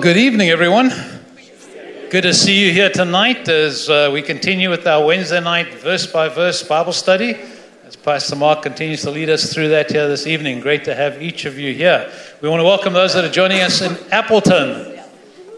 [0.00, 0.88] Good evening, everyone.
[2.08, 6.06] Good to see you here tonight as uh, we continue with our Wednesday night verse
[6.06, 7.36] by verse Bible study.
[7.86, 10.60] As Pastor Mark continues to lead us through that here this evening.
[10.60, 12.10] Great to have each of you here.
[12.40, 14.98] We want to welcome those that are joining us in Appleton.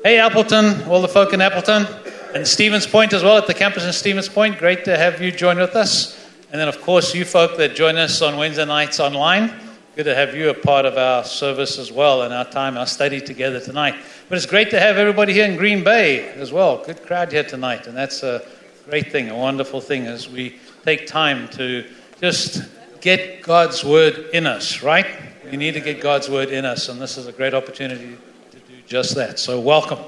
[0.02, 1.86] Hey, Appleton, all the folk in Appleton,
[2.34, 4.58] and Stevens Point as well at the campus in Stevens Point.
[4.58, 6.18] Great to have you join with us.
[6.50, 9.52] And then, of course, you folk that join us on Wednesday nights online.
[9.94, 12.86] Good to have you a part of our service as well and our time, our
[12.86, 13.94] study together tonight.
[14.30, 16.82] But it's great to have everybody here in Green Bay as well.
[16.82, 18.42] Good crowd here tonight, and that's a
[18.88, 21.84] great thing, a wonderful thing as we take time to
[22.22, 22.62] just
[23.02, 25.06] get God's word in us, right?
[25.50, 28.16] We need to get God's word in us, and this is a great opportunity
[28.50, 29.38] to do just that.
[29.38, 29.98] So, welcome.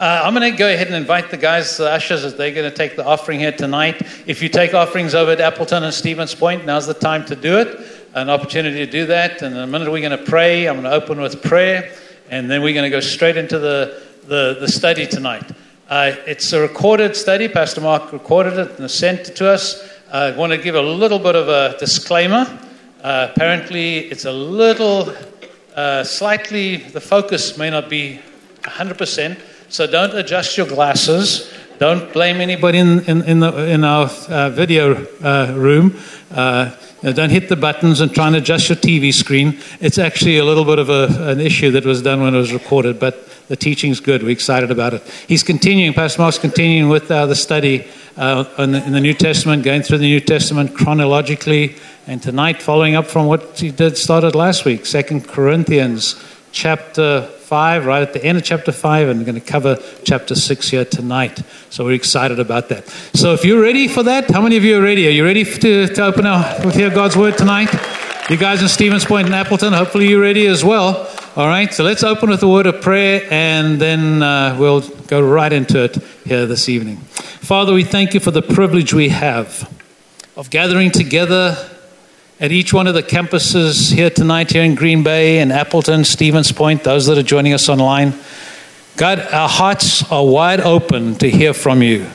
[0.00, 2.68] Uh, I'm going to go ahead and invite the guys, the ushers, as they're going
[2.68, 4.02] to take the offering here tonight.
[4.26, 7.58] If you take offerings over at Appleton and Stevens Point, now's the time to do
[7.58, 9.42] it an opportunity to do that.
[9.42, 10.66] And in a minute, we're going to pray.
[10.66, 11.92] I'm going to open with prayer,
[12.30, 15.44] and then we're going to go straight into the, the, the study tonight.
[15.88, 17.48] Uh, it's a recorded study.
[17.48, 19.82] Pastor Mark recorded it and sent it to us.
[20.12, 22.46] Uh, I want to give a little bit of a disclaimer.
[23.02, 25.14] Uh, apparently, it's a little,
[25.76, 28.20] uh, slightly, the focus may not be
[28.62, 31.52] 100%, so don't adjust your glasses.
[31.78, 35.96] Don't blame anybody in, in, in, the, in our uh, video uh, room.
[37.02, 39.58] Don't hit the buttons and try and adjust your TV screen.
[39.80, 42.52] It's actually a little bit of a, an issue that was done when it was
[42.52, 44.22] recorded, but the teaching's good.
[44.22, 45.02] We're excited about it.
[45.28, 49.14] He's continuing, Pastor Mark's continuing with uh, the study uh, in, the, in, the, New
[49.14, 51.76] Testament, going through the New Testament chronologically,
[52.08, 56.20] and tonight following up from what he did started last week, Second Corinthians
[56.50, 60.34] chapter 5, right at the end of chapter 5, and we're going to cover chapter
[60.34, 61.40] 6 here tonight.
[61.70, 62.86] So we're excited about that.
[63.14, 65.08] So if you're ready for that, how many of you are ready?
[65.08, 67.70] Are you ready to, to open our, to hear God's word tonight?
[68.28, 71.10] You guys in Stevens Point and Appleton, hopefully you're ready as well.
[71.36, 75.26] All right, so let's open with a word of prayer and then uh, we'll go
[75.26, 76.98] right into it here this evening.
[76.98, 79.74] Father, we thank you for the privilege we have
[80.36, 81.56] of gathering together
[82.40, 86.52] at each one of the campuses here tonight, here in Green Bay and Appleton, Stevens
[86.52, 88.14] Point, those that are joining us online.
[88.96, 92.06] God, our hearts are wide open to hear from you.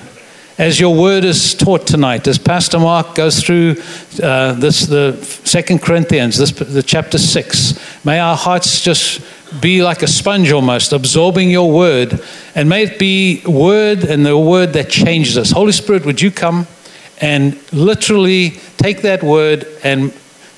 [0.57, 3.75] As your word is taught tonight, as Pastor Mark goes through
[4.21, 9.21] uh, this, the Second Corinthians, this, the chapter six, may our hearts just
[9.61, 12.21] be like a sponge almost, absorbing your word,
[12.55, 15.51] and may it be word and the word that changes us.
[15.51, 16.65] Holy Spirit, would you come?
[17.21, 20.13] And literally take that word and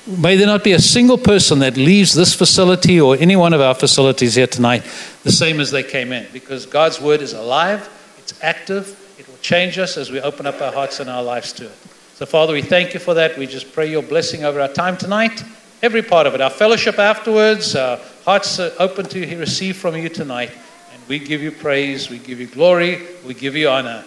[0.06, 3.60] may there not be a single person that leaves this facility or any one of
[3.60, 4.82] our facilities here tonight
[5.26, 9.36] the same as they came in because God's word is alive, it's active, it will
[9.38, 11.76] change us as we open up our hearts and our lives to it.
[12.14, 13.36] So, Father, we thank you for that.
[13.36, 15.42] We just pray your blessing over our time tonight,
[15.82, 20.08] every part of it, our fellowship afterwards, our hearts are open to receive from you
[20.08, 20.52] tonight.
[20.92, 24.04] And we give you praise, we give you glory, we give you honor.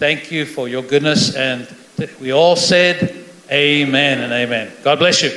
[0.00, 1.36] Thank you for your goodness.
[1.36, 1.68] And
[2.22, 3.22] we all said,
[3.52, 4.72] Amen and amen.
[4.82, 5.28] God bless you.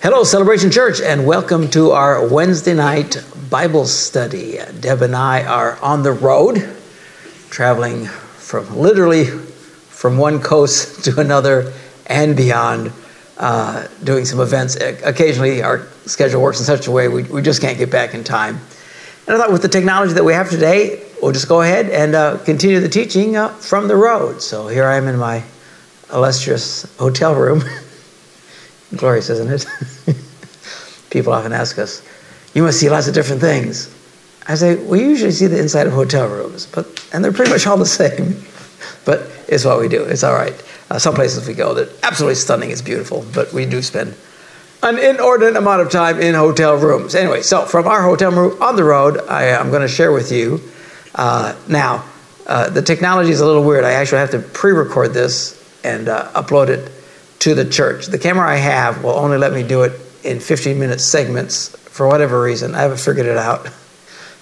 [0.00, 3.16] Hello, Celebration Church, and welcome to our Wednesday night
[3.50, 4.60] Bible study.
[4.78, 6.58] Deb and I are on the road,
[7.50, 11.72] traveling from literally from one coast to another
[12.06, 12.92] and beyond,
[13.38, 14.76] uh, doing some events.
[14.76, 18.22] Occasionally, our schedule works in such a way we, we just can't get back in
[18.22, 18.60] time.
[19.28, 22.14] And I thought with the technology that we have today, we'll just go ahead and
[22.14, 24.40] uh, continue the teaching uh, from the road.
[24.40, 25.44] So here I am in my
[26.10, 27.62] illustrious hotel room.
[28.96, 30.16] Glorious, isn't it?
[31.10, 32.02] People often ask us,
[32.54, 33.94] you must see lots of different things.
[34.46, 37.66] I say, we usually see the inside of hotel rooms, but and they're pretty much
[37.66, 38.42] all the same.
[39.04, 40.04] but it's what we do.
[40.04, 40.54] It's all right.
[40.90, 42.70] Uh, some places we go that absolutely stunning.
[42.70, 44.16] It's beautiful, but we do spend
[44.82, 47.14] an inordinate amount of time in hotel rooms.
[47.14, 50.30] Anyway, so from our hotel room on the road, I, am going to share with
[50.30, 50.60] you.
[51.14, 52.04] Uh, now,
[52.46, 53.84] uh, the technology is a little weird.
[53.84, 56.92] I actually have to pre record this and uh, upload it
[57.40, 58.06] to the church.
[58.06, 59.92] The camera I have will only let me do it
[60.22, 62.74] in 15 minute segments for whatever reason.
[62.74, 63.68] I haven't figured it out.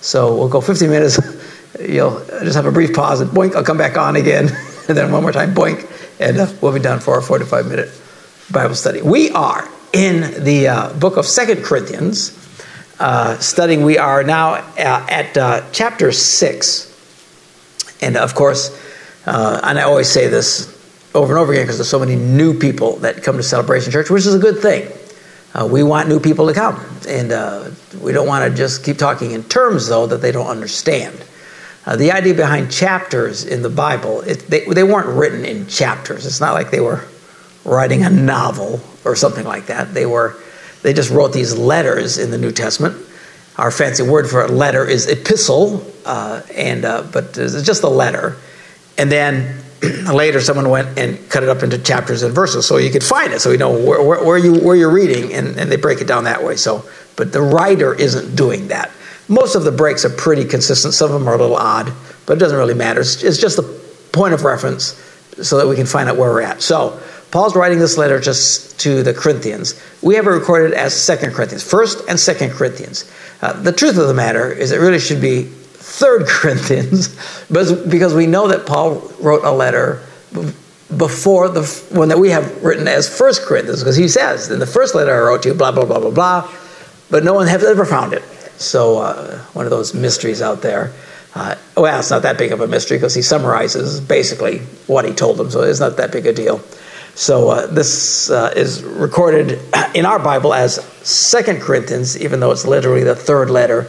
[0.01, 1.19] So we'll go 15 minutes.
[1.81, 4.49] You'll just have a brief pause and boink, I'll come back on again.
[4.89, 5.91] and then one more time, boink,
[6.21, 8.01] and uh, we'll be done for our 45 minute
[8.51, 9.03] Bible study.
[9.03, 12.37] We are in the uh, book of Second Corinthians,
[13.01, 13.83] uh, studying.
[13.83, 17.97] We are now uh, at uh, chapter 6.
[18.03, 18.79] And of course,
[19.25, 20.71] uh, and I always say this
[21.15, 24.11] over and over again because there's so many new people that come to Celebration Church,
[24.11, 24.87] which is a good thing.
[25.55, 26.79] Uh, we want new people to come.
[27.09, 27.31] And
[28.03, 31.25] we don't want to just keep talking in terms, though, that they don't understand.
[31.97, 36.27] the idea behind chapters in the Bible, it, they, they weren't written in chapters.
[36.27, 37.03] It's not like they were
[37.65, 39.95] writing a novel or something like that.
[39.95, 40.37] They were
[40.83, 42.97] they just wrote these letters in the New Testament.
[43.57, 47.89] Our fancy word for a letter is epistle, uh, and uh, but it's just a
[47.89, 48.37] letter.
[48.99, 49.63] And then
[50.13, 53.33] later, someone went and cut it up into chapters and verses, so you could find
[53.33, 56.01] it, so you know where, where, where you where you're reading, and, and they break
[56.01, 56.57] it down that way.
[56.57, 56.85] So,
[57.17, 58.91] but the writer isn't doing that.
[59.29, 60.95] Most of the breaks are pretty consistent.
[60.95, 61.93] Some of them are a little odd,
[62.27, 63.01] but it doesn't really matter.
[63.01, 63.63] It's, it's just a
[64.13, 65.03] point of reference
[65.43, 66.63] so that we can find out where we're at.
[66.63, 67.01] So,
[67.31, 69.81] Paul's writing this letter just to the Corinthians.
[70.03, 73.11] We have it recorded as Second Corinthians, First and Second Corinthians.
[73.43, 77.17] Uh, the truth of the matter is, it really should be Third Corinthians,
[77.51, 80.03] but because we know that Paul wrote a letter
[80.97, 84.67] before the one that we have written as First Corinthians, because he says in the
[84.67, 86.53] first letter I wrote to you, blah blah blah blah blah,
[87.11, 88.23] but no one has ever found it.
[88.59, 90.93] So uh, one of those mysteries out there.
[91.35, 95.13] Uh, well, it's not that big of a mystery because he summarizes basically what he
[95.13, 96.63] told them, so it's not that big a deal.
[97.17, 99.59] So uh, this uh, is recorded
[99.95, 103.87] in our Bible as Second Corinthians, even though it's literally the third letter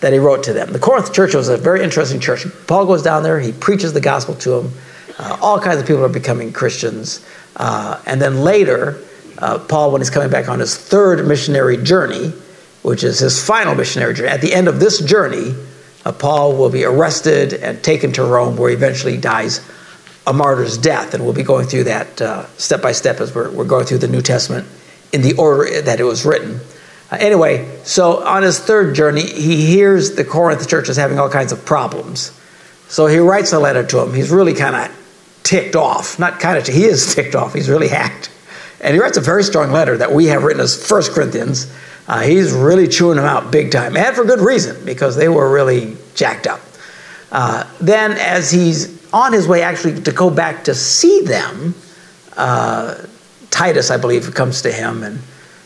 [0.00, 0.74] that he wrote to them.
[0.74, 2.46] The Corinth church was a very interesting church.
[2.66, 4.72] Paul goes down there, he preaches the gospel to them.
[5.18, 7.26] Uh, all kinds of people are becoming Christians.
[7.56, 9.00] Uh, and then later,
[9.38, 12.28] uh, Paul, when he's coming back on his third missionary journey,
[12.82, 15.54] which is his final missionary journey, at the end of this journey,
[16.04, 19.66] uh, Paul will be arrested and taken to Rome, where he eventually dies
[20.26, 21.14] a martyr's death.
[21.14, 23.98] And we'll be going through that uh, step by step as we're, we're going through
[23.98, 24.66] the New Testament
[25.12, 26.60] in the order that it was written.
[27.10, 31.30] Uh, anyway, so on his third journey, he hears the Corinth church is having all
[31.30, 32.38] kinds of problems.
[32.88, 34.14] So he writes a letter to them.
[34.14, 36.18] He's really kind of ticked off.
[36.18, 37.54] Not kind of, he is ticked off.
[37.54, 38.30] He's really hacked.
[38.80, 41.72] And he writes a very strong letter that we have written as First Corinthians
[42.08, 45.50] uh, he's really chewing them out big time, and for good reason, because they were
[45.50, 46.60] really jacked up.
[47.32, 51.74] Uh, then, as he's on his way actually to go back to see them,
[52.36, 52.96] uh,
[53.50, 55.18] Titus, I believe, comes to him and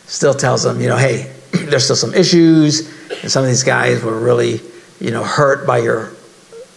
[0.07, 2.89] still tells him, you know, hey, there's still some issues,
[3.23, 4.61] and some of these guys were really,
[5.01, 6.11] you know, hurt by your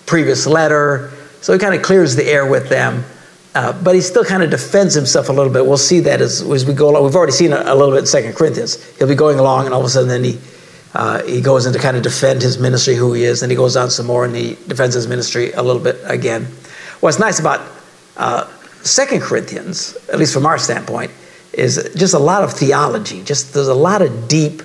[0.06, 1.12] previous letter.
[1.42, 3.04] So he kind of clears the air with them.
[3.56, 5.65] Uh, but he still kind of defends himself a little bit.
[5.65, 7.04] We'll see that as, as we go along.
[7.04, 8.83] We've already seen a, a little bit in Second Corinthians.
[8.98, 10.39] He'll be going along, and all of a sudden, then he
[10.93, 13.41] uh, he goes in to kind of defend his ministry, who he is.
[13.41, 16.45] and he goes on some more, and he defends his ministry a little bit again.
[16.99, 17.61] What's nice about
[18.15, 18.47] uh,
[18.83, 21.11] Second Corinthians, at least from our standpoint,
[21.51, 23.23] is just a lot of theology.
[23.23, 24.61] Just there's a lot of deep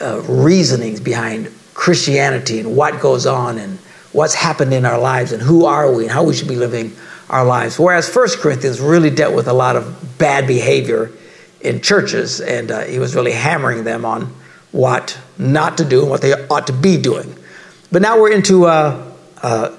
[0.00, 3.78] uh, reasonings behind Christianity and what goes on and
[4.12, 6.94] what's happened in our lives and who are we and how we should be living
[7.28, 7.78] our lives.
[7.78, 11.10] Whereas First Corinthians really dealt with a lot of bad behavior
[11.60, 14.32] in churches, and uh, he was really hammering them on
[14.76, 17.34] what not to do and what they ought to be doing.
[17.90, 19.10] But now we're into uh,
[19.42, 19.74] uh,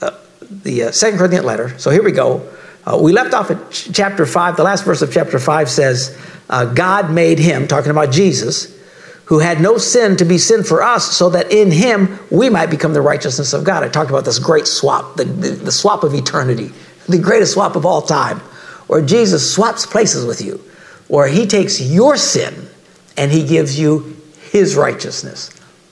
[0.00, 0.10] uh
[0.50, 1.78] the uh, Second Corinthians letter.
[1.78, 2.48] So here we go.
[2.86, 4.56] Uh, we left off at ch- chapter five.
[4.56, 6.16] The last verse of chapter five says,
[6.48, 8.74] "God made him," talking about Jesus,
[9.26, 12.70] who had no sin to be sin for us, so that in him we might
[12.70, 13.84] become the righteousness of God.
[13.84, 16.72] I talked about this great swap, the, the, the, swap of eternity,
[17.08, 18.38] the greatest swap of all time,
[18.86, 20.64] where Jesus swaps places with you,
[21.08, 22.68] where he takes your sin
[23.18, 24.19] and he gives you
[24.50, 25.50] his righteousness.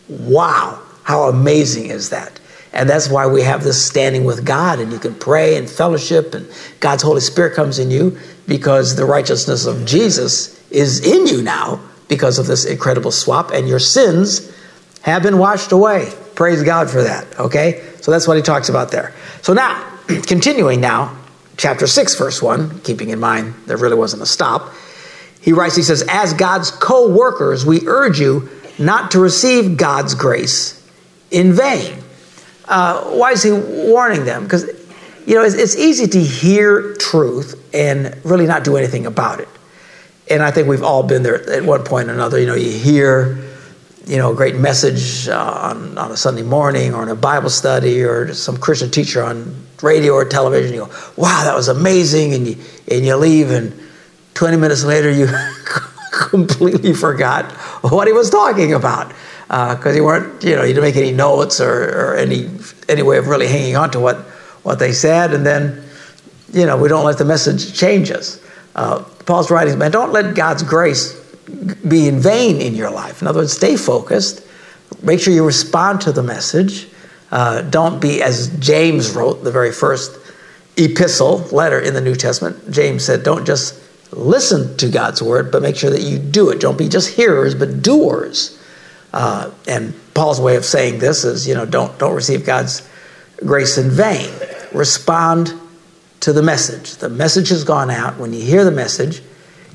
[0.08, 2.40] Wow, how amazing is that?
[2.72, 6.34] And that's why we have this standing with God, and you can pray and fellowship,
[6.34, 6.46] and
[6.80, 11.80] God's Holy Spirit comes in you because the righteousness of Jesus is in you now
[12.08, 14.52] because of this incredible swap, and your sins
[15.02, 16.12] have been washed away.
[16.34, 17.26] Praise God for that.
[17.38, 17.84] Okay?
[18.00, 19.14] So that's what he talks about there.
[19.42, 19.82] So now,
[20.26, 21.16] continuing now,
[21.56, 24.72] chapter 6, verse 1, keeping in mind there really wasn't a stop,
[25.40, 30.14] he writes, he says, As God's co workers, we urge you not to receive God's
[30.14, 30.74] grace
[31.30, 31.98] in vain.
[32.66, 34.44] Uh, why is he warning them?
[34.44, 34.64] Because,
[35.26, 39.48] you know, it's, it's easy to hear truth and really not do anything about it
[40.30, 42.38] and I think we've all been there at one point or another.
[42.38, 43.38] You know, you hear,
[44.06, 47.50] you know, a great message uh, on, on a Sunday morning or in a Bible
[47.50, 50.74] study or some Christian teacher on radio or television.
[50.74, 52.34] You go, wow, that was amazing.
[52.34, 52.56] And you,
[52.90, 53.72] and you leave, and
[54.38, 55.26] 20 minutes later, you
[56.12, 57.50] completely forgot
[57.82, 59.08] what he was talking about
[59.48, 62.48] because uh, you weren't, you know, you didn't make any notes or, or any,
[62.88, 64.18] any way of really hanging on to what,
[64.62, 65.34] what they said.
[65.34, 65.82] And then,
[66.52, 68.40] you know, we don't let the message change us.
[68.76, 71.18] Uh, Paul's writing, man, don't let God's grace
[71.88, 73.20] be in vain in your life.
[73.20, 74.46] In other words, stay focused.
[75.02, 76.86] Make sure you respond to the message.
[77.32, 80.16] Uh, don't be, as James wrote, the very first
[80.76, 82.70] epistle, letter in the New Testament.
[82.70, 83.82] James said, don't just
[84.18, 86.60] listen to God's word, but make sure that you do it.
[86.60, 88.58] Don't be just hearers, but doers.
[89.12, 92.86] Uh, and Paul's way of saying this is, you know, don't don't receive God's
[93.44, 94.30] grace in vain.
[94.72, 95.52] Respond
[96.20, 96.96] to the message.
[96.96, 98.18] The message has gone out.
[98.18, 99.22] When you hear the message,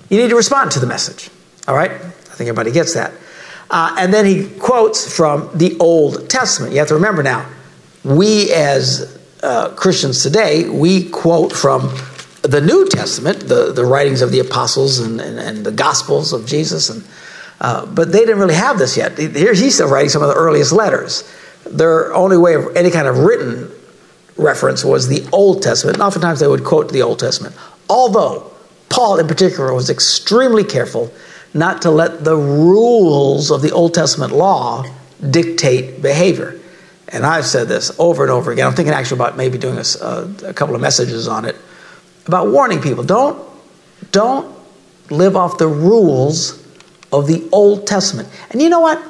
[0.10, 1.30] you need to respond to the message.
[1.68, 1.92] All right?
[1.92, 3.14] I think everybody gets that.
[3.70, 6.74] Uh, and then he quotes from the Old Testament.
[6.74, 7.50] You have to remember now,
[8.04, 11.90] we as uh, Christians today, we quote from
[12.44, 16.46] the New Testament, the, the writings of the apostles and, and, and the Gospels of
[16.46, 16.90] Jesus.
[16.90, 17.04] And,
[17.60, 19.18] uh, but they didn't really have this yet.
[19.18, 21.24] Here he's still writing some of the earliest letters.
[21.66, 23.72] Their only way of any kind of written
[24.36, 25.96] reference was the Old Testament.
[25.96, 27.56] And oftentimes they would quote the Old Testament.
[27.90, 28.52] Although
[28.90, 31.14] Paul, in particular, was extremely careful
[31.54, 34.84] not to let the rules of the Old Testament law
[35.30, 36.60] dictate behavior.
[37.08, 38.68] And I've said this over and over again.
[38.68, 41.56] I'm thinking actually about maybe doing a, a couple of messages on it
[42.28, 43.04] about warning people.
[43.04, 43.42] Don't,
[44.12, 44.56] don't
[45.10, 46.66] live off the rules
[47.12, 48.30] of the Old Testament.
[48.50, 49.02] And you know what?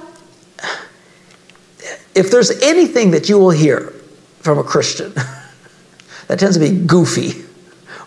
[2.15, 3.93] If there's anything that you will hear
[4.39, 5.13] from a Christian
[6.27, 7.43] that tends to be goofy,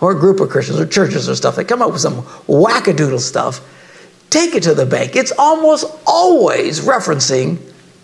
[0.00, 3.20] or a group of Christians or churches or stuff, they come up with some wackadoodle
[3.20, 3.60] stuff,
[4.30, 5.16] take it to the bank.
[5.16, 7.58] It's almost always referencing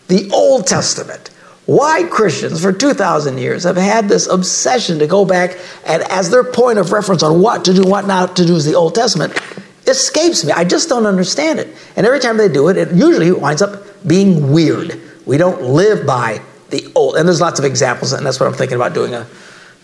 [0.08, 1.30] the Old Testament
[1.66, 6.44] why Christians for 2,000 years have had this obsession to go back and as their
[6.44, 9.38] point of reference on what to do, what not to do is the Old Testament
[9.86, 10.52] escapes me.
[10.52, 11.74] I just don't understand it.
[11.96, 15.00] And every time they do it, it usually winds up being weird.
[15.26, 16.40] We don't live by
[16.70, 19.26] the old, and there's lots of examples, and that's what I'm thinking about doing a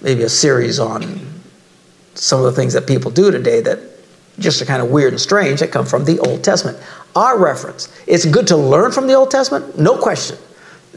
[0.00, 1.20] maybe a series on
[2.14, 3.78] some of the things that people do today that
[4.38, 6.78] just are kind of weird and strange that come from the Old Testament.
[7.14, 7.88] Our reference.
[8.06, 10.38] It's good to learn from the Old Testament, no question.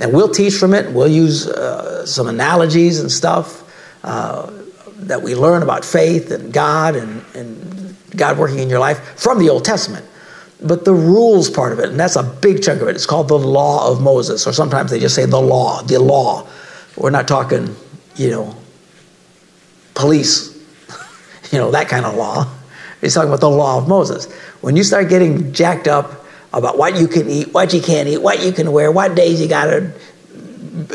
[0.02, 0.92] And we'll teach from it.
[0.92, 3.64] We'll use uh, some analogies and stuff
[4.04, 4.52] uh,
[4.96, 9.38] that we learn about faith and God and, and God working in your life from
[9.38, 10.04] the Old Testament.
[10.60, 13.28] But the rules part of it, and that's a big chunk of it, it's called
[13.28, 16.48] the law of Moses, or sometimes they just say the law, the law.
[16.98, 17.76] We're not talking,
[18.16, 18.56] you know,
[19.94, 20.56] police,
[21.52, 22.48] you know, that kind of law.
[23.02, 24.32] He's talking about the law of Moses.
[24.62, 26.21] When you start getting jacked up
[26.54, 29.42] about what you can eat, what you can't eat, what you can wear, what days
[29.42, 29.94] you got to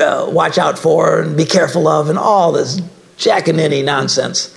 [0.00, 2.80] uh, watch out for and be careful of, and all this
[3.16, 4.54] jack-a-ninny nonsense.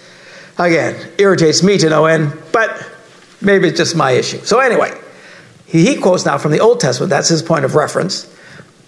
[0.57, 2.85] Again, irritates me to no end, but
[3.41, 4.39] maybe it's just my issue.
[4.39, 4.91] So anyway,
[5.65, 7.09] he, he quotes now from the Old Testament.
[7.09, 8.25] That's his point of reference,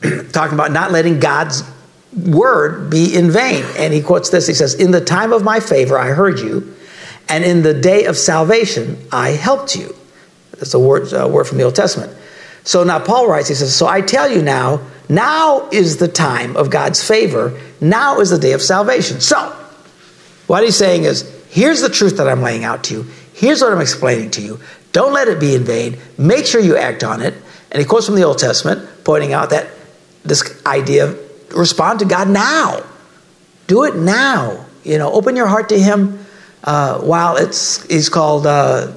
[0.31, 1.63] talking about not letting God's
[2.13, 3.63] word be in vain.
[3.77, 4.47] And he quotes this.
[4.47, 6.75] He says, "In the time of my favor, I heard you,
[7.29, 9.95] and in the day of salvation, I helped you."
[10.61, 12.15] That's a word, a word from the Old Testament.
[12.63, 16.55] So now Paul writes, he says, So I tell you now, now is the time
[16.55, 17.59] of God's favor.
[17.81, 19.19] Now is the day of salvation.
[19.19, 19.49] So,
[20.45, 23.07] what he's saying is, here's the truth that I'm laying out to you.
[23.33, 24.59] Here's what I'm explaining to you.
[24.91, 25.97] Don't let it be in vain.
[26.17, 27.33] Make sure you act on it.
[27.71, 29.67] And he quotes from the Old Testament, pointing out that
[30.23, 31.19] this idea of
[31.53, 32.83] respond to God now.
[33.67, 34.65] Do it now.
[34.83, 36.25] You know, open your heart to Him
[36.63, 38.91] uh, while it's He's called uh,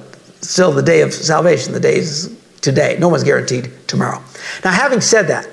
[0.49, 1.73] still the day of salvation.
[1.73, 2.97] The day is today.
[2.99, 4.21] No one's guaranteed tomorrow.
[4.63, 5.47] Now, having said that,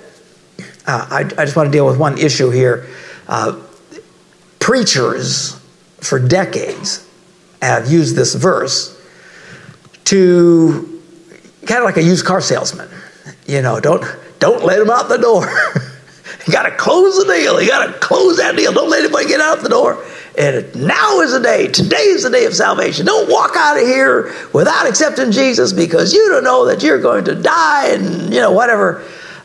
[0.87, 2.89] uh, I, I, just want to deal with one issue here.
[3.29, 3.61] Uh,
[4.59, 5.61] preachers
[6.01, 7.07] for decades
[7.61, 8.99] have used this verse
[10.05, 11.03] to
[11.67, 12.89] kind of like a used car salesman.
[13.47, 14.05] You know, don't
[14.41, 15.47] don't let him out the door.
[16.47, 17.61] you got to close the deal.
[17.63, 18.73] You got to close that deal.
[18.73, 20.05] Don't let anybody get out the door.
[20.37, 21.69] And now is the day.
[21.69, 23.05] Today is the day of salvation.
[23.05, 27.25] Don't walk out of here without accepting Jesus because you don't know that you're going
[27.27, 29.05] to die and, you know, whatever.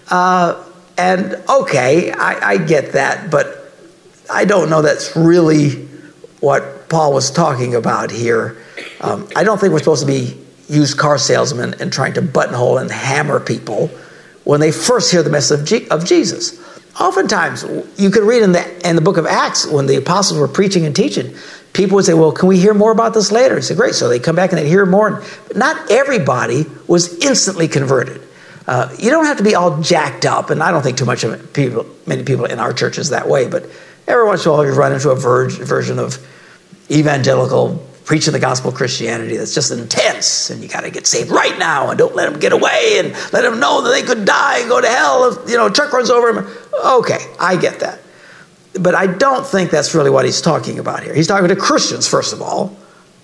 [0.09, 0.63] Uh,
[0.97, 3.73] and okay, I, I get that, but
[4.29, 5.85] I don't know that's really
[6.39, 8.57] what Paul was talking about here.
[9.01, 10.37] Um, I don't think we're supposed to be
[10.69, 13.87] used car salesmen and trying to buttonhole and hammer people
[14.43, 16.57] when they first hear the message of, of Jesus.
[16.99, 17.63] Oftentimes,
[17.97, 20.85] you could read in the, in the book of Acts when the apostles were preaching
[20.85, 21.35] and teaching,
[21.73, 23.55] people would say, Well, can we hear more about this later?
[23.55, 23.93] He said, Great.
[23.93, 25.23] So they come back and they hear more.
[25.47, 28.21] But not everybody was instantly converted.
[28.65, 31.23] Uh, you don't have to be all jacked up, and I don't think too much
[31.23, 33.65] of people, many people in our church is that way, but
[34.07, 36.17] every once in a while you run into a version of
[36.91, 41.59] evangelical preaching the gospel Christianity that's just intense, and you got to get saved right
[41.59, 44.59] now, and don't let them get away, and let them know that they could die
[44.59, 46.47] and go to hell if you know a truck runs over them.
[46.85, 47.99] Okay, I get that,
[48.79, 51.13] but I don't think that's really what he's talking about here.
[51.13, 52.75] He's talking to Christians first of all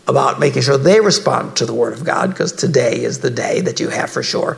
[0.07, 3.62] about making sure they respond to the word of God, because today is the day
[3.62, 4.57] that you have for sure.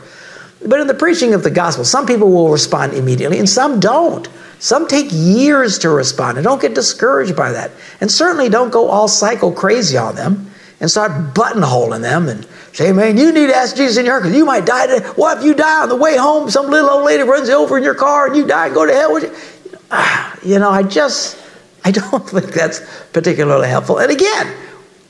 [0.65, 4.27] But in the preaching of the gospel, some people will respond immediately, and some don't.
[4.57, 7.71] Some take years to respond, and don't get discouraged by that.
[8.01, 10.49] And certainly don't go all psycho crazy on them
[10.85, 14.23] and start buttonholing them and say, man, you need to ask Jesus in your heart
[14.23, 15.03] because you might die today.
[15.15, 16.47] What if you die on the way home?
[16.51, 18.93] Some little old lady runs over in your car and you die and go to
[18.93, 19.79] hell with you?
[19.89, 21.41] Ah, you know, I just,
[21.83, 22.81] I don't think that's
[23.13, 23.97] particularly helpful.
[23.97, 24.55] And again,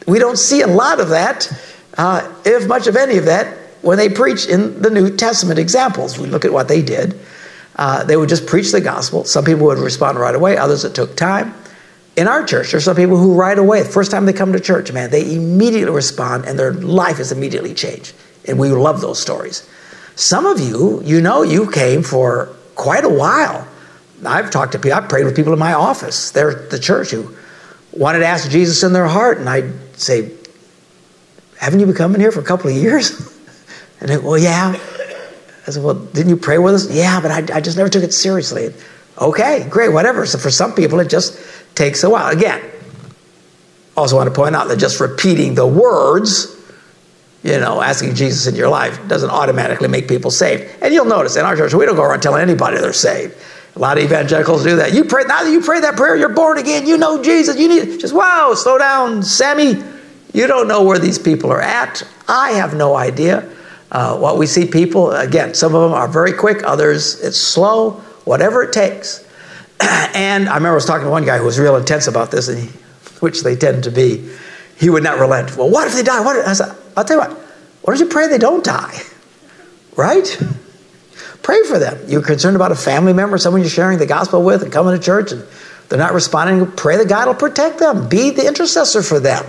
[0.07, 1.51] we don't see a lot of that,
[1.97, 6.17] uh, if much of any of that, when they preach in the New Testament examples,
[6.17, 7.19] we look at what they did.
[7.75, 9.25] Uh, they would just preach the gospel.
[9.25, 11.53] Some people would respond right away, others it took time.
[12.15, 14.59] In our church, there's some people who right away, the first time they come to
[14.59, 18.13] church, man, they immediately respond and their life is immediately changed.
[18.47, 19.67] And we love those stories.
[20.15, 23.67] Some of you, you know, you came for quite a while.
[24.25, 26.31] I've talked to people, I've prayed with people in my office.
[26.31, 27.35] They're the church who
[27.91, 29.39] wanted to ask Jesus in their heart.
[29.39, 30.31] And I'd say,
[31.57, 33.31] Haven't you been coming here for a couple of years?
[34.01, 34.77] And they, Well, yeah.
[35.67, 36.91] I said, Well, didn't you pray with us?
[36.91, 38.73] Yeah, but I, I just never took it seriously.
[39.17, 40.25] Okay, great, whatever.
[40.25, 41.39] So for some people, it just
[41.75, 42.31] takes a while.
[42.31, 42.61] Again,
[43.95, 46.55] also want to point out that just repeating the words
[47.45, 50.63] you know, asking Jesus in your life doesn't automatically make people saved.
[50.81, 53.35] And you'll notice in our church, we don't go around telling anybody they're saved.
[53.75, 54.93] A lot of evangelicals do that.
[54.93, 56.87] You pray now that you pray that prayer, you're born again.
[56.87, 57.59] You know Jesus.
[57.59, 58.53] You need just wow.
[58.55, 59.83] Slow down, Sammy.
[60.33, 62.01] You don't know where these people are at.
[62.27, 63.47] I have no idea.
[63.91, 66.63] Uh, what we see people again, some of them are very quick.
[66.63, 67.91] Others it's slow.
[68.23, 69.24] Whatever it takes.
[70.15, 72.47] and I remember I was talking to one guy who was real intense about this,
[72.47, 72.67] he,
[73.19, 74.29] which they tend to be.
[74.77, 75.55] He would not relent.
[75.55, 76.21] Well, what if they die?
[76.21, 76.45] What?
[76.45, 77.37] I said, I'll tell you what.
[77.81, 79.01] Why don't you pray they don't die?
[79.97, 80.37] Right?
[81.41, 81.97] Pray for them.
[82.09, 85.01] You're concerned about a family member, someone you're sharing the gospel with and coming to
[85.01, 85.45] church and
[85.87, 86.69] they're not responding.
[86.73, 88.09] Pray that God will protect them.
[88.09, 89.45] Be the intercessor for them.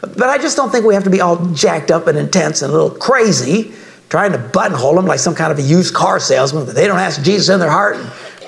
[0.00, 2.70] But I just don't think we have to be all jacked up and intense and
[2.70, 3.74] a little crazy
[4.08, 7.00] trying to buttonhole them like some kind of a used car salesman that they don't
[7.00, 8.06] ask Jesus in their heart and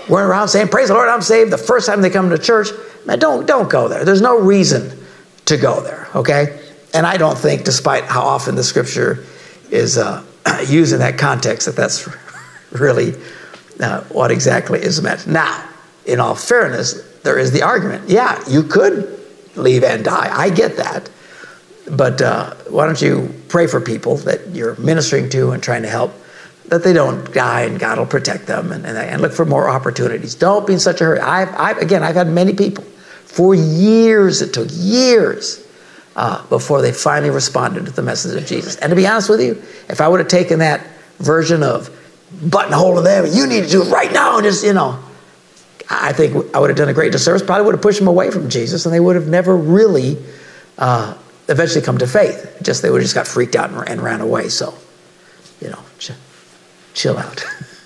[0.09, 2.69] run around saying, Praise the Lord, I'm saved the first time they come to church.
[3.05, 4.05] Man, don't, don't go there.
[4.05, 4.99] There's no reason
[5.47, 6.61] to go there, okay?
[6.93, 9.25] And I don't think, despite how often the scripture
[9.71, 10.25] is uh,
[10.69, 12.09] used in that context, that that's
[12.73, 13.15] really
[13.81, 15.27] uh, what exactly is meant.
[15.27, 15.69] Now,
[16.05, 18.09] in all fairness, there is the argument.
[18.09, 19.21] Yeah, you could
[19.57, 20.31] leave and die.
[20.33, 21.11] I get that.
[21.91, 25.89] But uh, why don't you pray for people that you're ministering to and trying to
[25.89, 26.13] help
[26.69, 29.69] that they don't die and God will protect them and, and, and look for more
[29.69, 30.35] opportunities.
[30.35, 31.21] Don't be in such a hurry.
[31.21, 32.85] I've, I've, again, I've had many people
[33.37, 35.63] for years, it took years
[36.17, 38.77] uh, before they finally responded to the message of Jesus.
[38.77, 40.87] And to be honest with you, if I would have taken that
[41.19, 41.91] version of
[42.43, 44.99] buttonhole of them, you need to do it right now, and just, you know,
[45.91, 47.43] I think I would have done a great disservice.
[47.43, 50.17] Probably would have pushed them away from Jesus, and they would have never really
[50.79, 51.15] uh,
[51.49, 52.59] eventually come to faith.
[52.63, 54.49] Just they would have just got freaked out and, and ran away.
[54.49, 54.75] So,
[55.61, 55.79] you know,
[56.97, 57.45] chill out.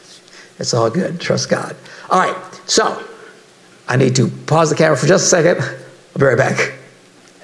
[0.59, 1.21] it's all good.
[1.21, 1.77] Trust God.
[2.09, 2.61] All right.
[2.67, 3.05] So,
[3.89, 5.61] I need to pause the camera for just a second.
[5.61, 6.75] I'll be right back.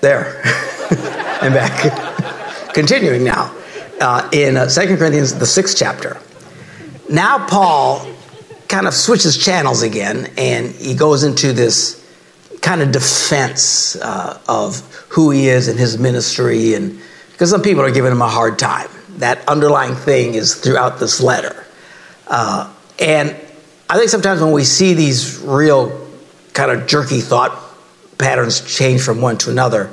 [0.01, 0.41] There.
[1.43, 2.73] and back.
[2.75, 3.55] Continuing now
[4.01, 6.19] uh, in uh, 2 Corinthians, the sixth chapter.
[7.11, 8.07] Now, Paul
[8.69, 12.03] kind of switches channels again and he goes into this
[12.61, 16.75] kind of defense uh, of who he is and his ministry.
[16.75, 17.01] And
[17.33, 18.89] because some people are giving him a hard time.
[19.17, 21.65] That underlying thing is throughout this letter.
[22.27, 23.31] Uh, and
[23.89, 26.09] I think sometimes when we see these real
[26.53, 27.59] kind of jerky thought
[28.19, 29.91] patterns change from one to another,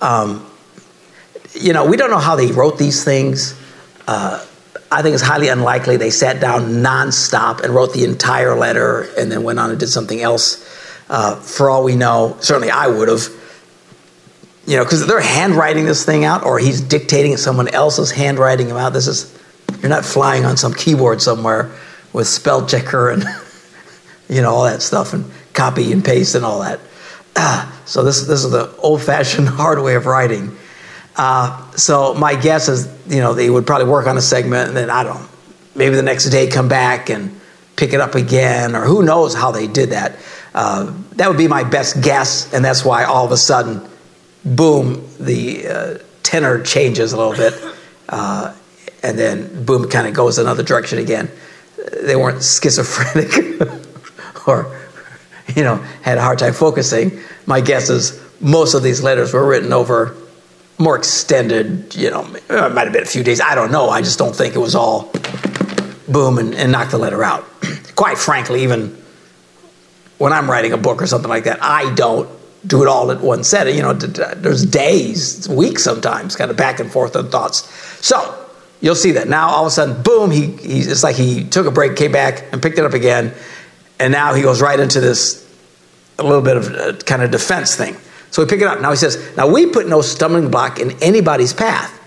[0.00, 0.46] um,
[1.54, 3.54] you know, we don't know how they wrote these things.
[4.06, 4.44] Uh,
[4.92, 9.30] I think it's highly unlikely they sat down nonstop and wrote the entire letter and
[9.30, 10.66] then went on and did something else.
[11.08, 13.39] Uh, for all we know, certainly I would have.
[14.66, 18.68] You know, because they're handwriting this thing out, or he's dictating it, someone else's handwriting
[18.68, 18.92] him out.
[18.92, 19.36] This is
[19.80, 21.72] you're not flying on some keyboard somewhere
[22.12, 23.24] with spell checker and
[24.28, 26.80] you know all that stuff and copy and paste and all that.
[27.34, 30.56] Uh, so this this is the old fashioned hard way of writing.
[31.16, 34.76] Uh, so my guess is, you know, they would probably work on a segment and
[34.76, 35.28] then I don't know,
[35.74, 37.38] maybe the next day come back and
[37.76, 40.16] pick it up again, or who knows how they did that.
[40.54, 43.86] Uh, that would be my best guess, and that's why all of a sudden,
[44.44, 47.54] boom, the uh, tenor changes a little bit,
[48.08, 48.54] uh,
[49.02, 51.30] and then boom, kind of goes another direction again.
[52.02, 53.60] They weren't schizophrenic
[54.46, 54.78] or,
[55.54, 57.20] you know, had a hard time focusing.
[57.46, 60.16] My guess is most of these letters were written over
[60.80, 63.40] more extended, you know, it might have been a few days.
[63.40, 63.90] I don't know.
[63.90, 65.12] I just don't think it was all
[66.08, 67.46] boom and, and knock the letter out.
[67.96, 68.96] Quite frankly, even
[70.16, 72.30] when I'm writing a book or something like that, I don't
[72.66, 73.76] do it all at one setting.
[73.76, 77.62] You know, there's days, weeks sometimes, kind of back and forth on thoughts.
[78.04, 78.48] So
[78.80, 79.48] you'll see that now.
[79.48, 80.30] All of a sudden, boom!
[80.30, 83.34] He, he it's like he took a break, came back, and picked it up again,
[83.98, 85.46] and now he goes right into this
[86.18, 87.96] a little bit of uh, a kind of defense thing.
[88.30, 88.80] So we pick it up.
[88.80, 91.98] Now he says, Now we put no stumbling block in anybody's path,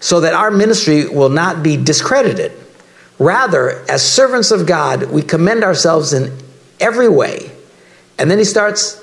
[0.00, 2.52] so that our ministry will not be discredited.
[3.18, 6.36] Rather, as servants of God, we commend ourselves in
[6.78, 7.50] every way.
[8.18, 9.02] And then he starts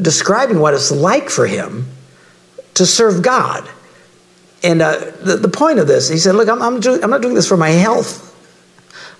[0.00, 1.88] describing what it's like for him
[2.74, 3.68] to serve God.
[4.62, 7.22] and uh, the, the point of this, he said, Look, I'm, I'm, do, I'm not
[7.22, 8.26] doing this for my health.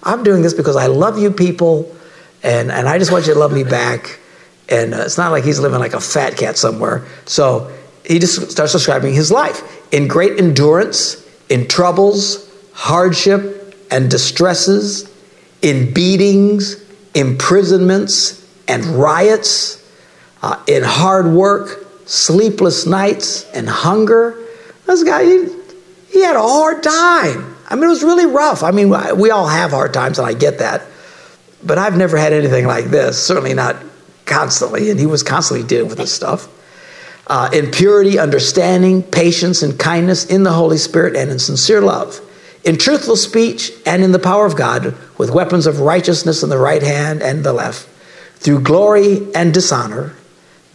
[0.03, 1.95] I'm doing this because I love you people,
[2.43, 4.19] and, and I just want you to love me back.
[4.69, 7.07] And uh, it's not like he's living like a fat cat somewhere.
[7.27, 7.71] So
[8.05, 9.63] he just starts describing his life
[9.93, 15.11] in great endurance, in troubles, hardship, and distresses,
[15.61, 16.83] in beatings,
[17.15, 19.80] imprisonments, and riots,
[20.43, 24.37] uh, in hard work, sleepless nights, and hunger.
[24.87, 25.49] This guy, he,
[26.11, 27.57] he had a hard time.
[27.69, 28.63] I mean, it was really rough.
[28.63, 30.83] I mean, we all have hard times, and I get that.
[31.63, 33.77] But I've never had anything like this, certainly not
[34.27, 34.91] constantly.
[34.91, 36.49] And he was constantly dealing with this stuff.
[37.27, 42.21] Uh, in purity, understanding, patience, and kindness in the Holy Spirit, and in sincere love.
[42.65, 46.59] In truthful speech and in the power of God, with weapons of righteousness in the
[46.59, 47.89] right hand and the left,
[48.37, 50.17] through glory and dishonor,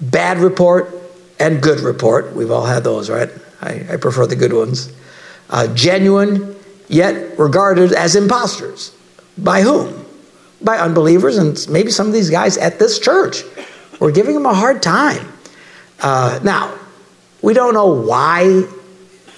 [0.01, 0.93] bad report
[1.39, 2.36] and good report.
[2.36, 3.29] We've all had those, right?
[3.62, 4.91] I, I prefer the good ones.
[5.49, 6.55] Uh, genuine,
[6.88, 8.95] yet regarded as impostors.
[9.38, 10.05] By whom?
[10.62, 13.43] By unbelievers and maybe some of these guys at this church.
[13.99, 15.31] We're giving them a hard time.
[16.01, 16.77] Uh, now,
[17.41, 18.63] we don't know why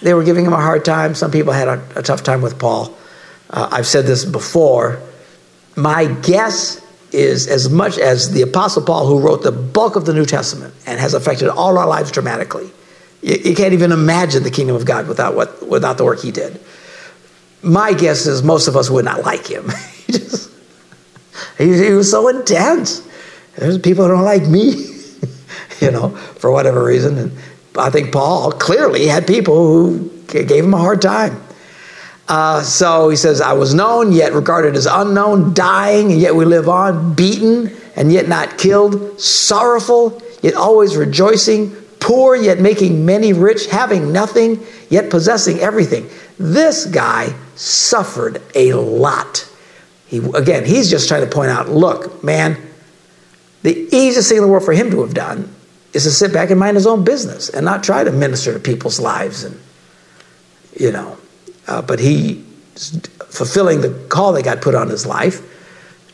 [0.02, 1.16] they were giving him a hard time.
[1.16, 2.96] Some people had a, a tough time with Paul.
[3.50, 5.02] Uh, I've said this before.
[5.76, 6.82] My guess
[7.18, 10.74] is as much as the Apostle Paul, who wrote the bulk of the New Testament
[10.86, 12.70] and has affected all our lives dramatically.
[13.22, 16.32] You, you can't even imagine the kingdom of God without, what, without the work he
[16.32, 16.60] did.
[17.64, 19.70] My guess is most of us would not like him.
[20.06, 20.52] he, just,
[21.58, 23.02] he, he was so intense.
[23.56, 24.70] There's people who don't like me,
[25.82, 27.18] you know, for whatever reason.
[27.18, 27.38] And
[27.76, 31.42] I think Paul clearly had people who gave him a hard time.
[32.28, 36.44] Uh, so he says, I was known, yet regarded as unknown, dying, and yet we
[36.44, 43.32] live on, beaten, and yet not killed, sorrowful, yet always rejoicing, poor, yet making many
[43.32, 46.10] rich, having nothing, yet possessing everything.
[46.38, 49.50] This guy suffered a lot.
[50.08, 52.58] He, again, he's just trying to point out look, man,
[53.64, 55.54] the easiest thing in the world for him to have done
[55.94, 58.60] is to sit back and mind his own business and not try to minister to
[58.60, 59.60] people's lives and,
[60.78, 61.18] you know.
[61.68, 62.44] Uh, but he
[62.78, 65.42] fulfilling the call that God put on his life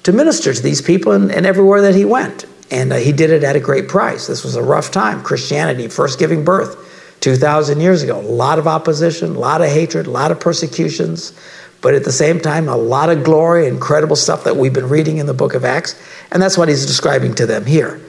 [0.04, 2.46] to minister to these people and, and everywhere that he went.
[2.72, 4.28] And uh, he did it at a great price.
[4.28, 5.22] This was a rough time.
[5.22, 8.20] Christianity first giving birth 2,000 years ago.
[8.20, 11.34] A lot of opposition, a lot of hatred, a lot of persecutions,
[11.82, 15.18] but at the same time, a lot of glory, incredible stuff that we've been reading
[15.18, 16.02] in the book of Acts.
[16.32, 18.02] And that's what he's describing to them here.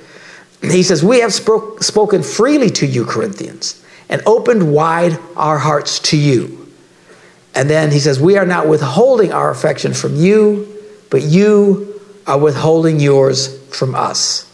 [0.62, 5.98] He says, We have spoke, spoken freely to you, Corinthians, and opened wide our hearts
[6.00, 6.63] to you
[7.54, 12.38] and then he says, We are not withholding our affection from you, but you are
[12.38, 14.50] withholding yours from us.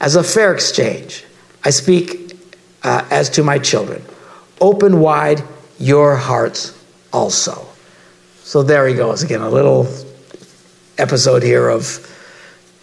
[0.00, 1.24] As a fair exchange,
[1.64, 2.36] I speak
[2.82, 4.02] uh, as to my children.
[4.60, 5.42] Open wide
[5.78, 6.72] your hearts
[7.12, 7.66] also.
[8.42, 9.86] So there he goes again, a little
[10.96, 12.04] episode here of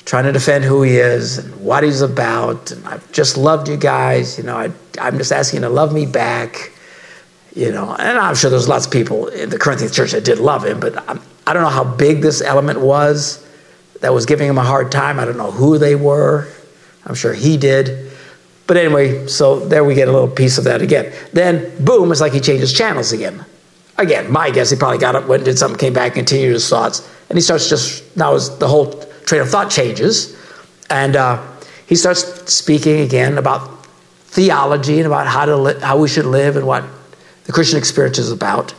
[0.06, 2.72] trying to defend who he is and what he's about.
[2.72, 4.38] And I've just loved you guys.
[4.38, 6.72] You know, I, I'm just asking you to love me back
[7.56, 10.40] you know, and I'm sure there's lots of people in the Corinthian church that did
[10.40, 13.46] love him, but I'm, I do not know how big this element was
[14.02, 15.20] that was giving him a hard time.
[15.20, 16.48] I don't know who they were.
[17.06, 18.12] I'm sure he did.
[18.68, 21.14] But anyway, so there we get a little piece of that again.
[21.34, 23.46] Then, boom, it's like he changes channels again.
[23.98, 26.68] Again, my guess, he probably got up, went, and did something, came back, continued his
[26.68, 28.92] thoughts, and he starts just now his, the whole
[29.26, 30.36] train of thought changes,
[30.90, 31.42] and uh,
[31.88, 33.86] he starts speaking again about
[34.26, 36.84] theology and about how to li- how we should live and what
[37.46, 38.74] the Christian experience is about.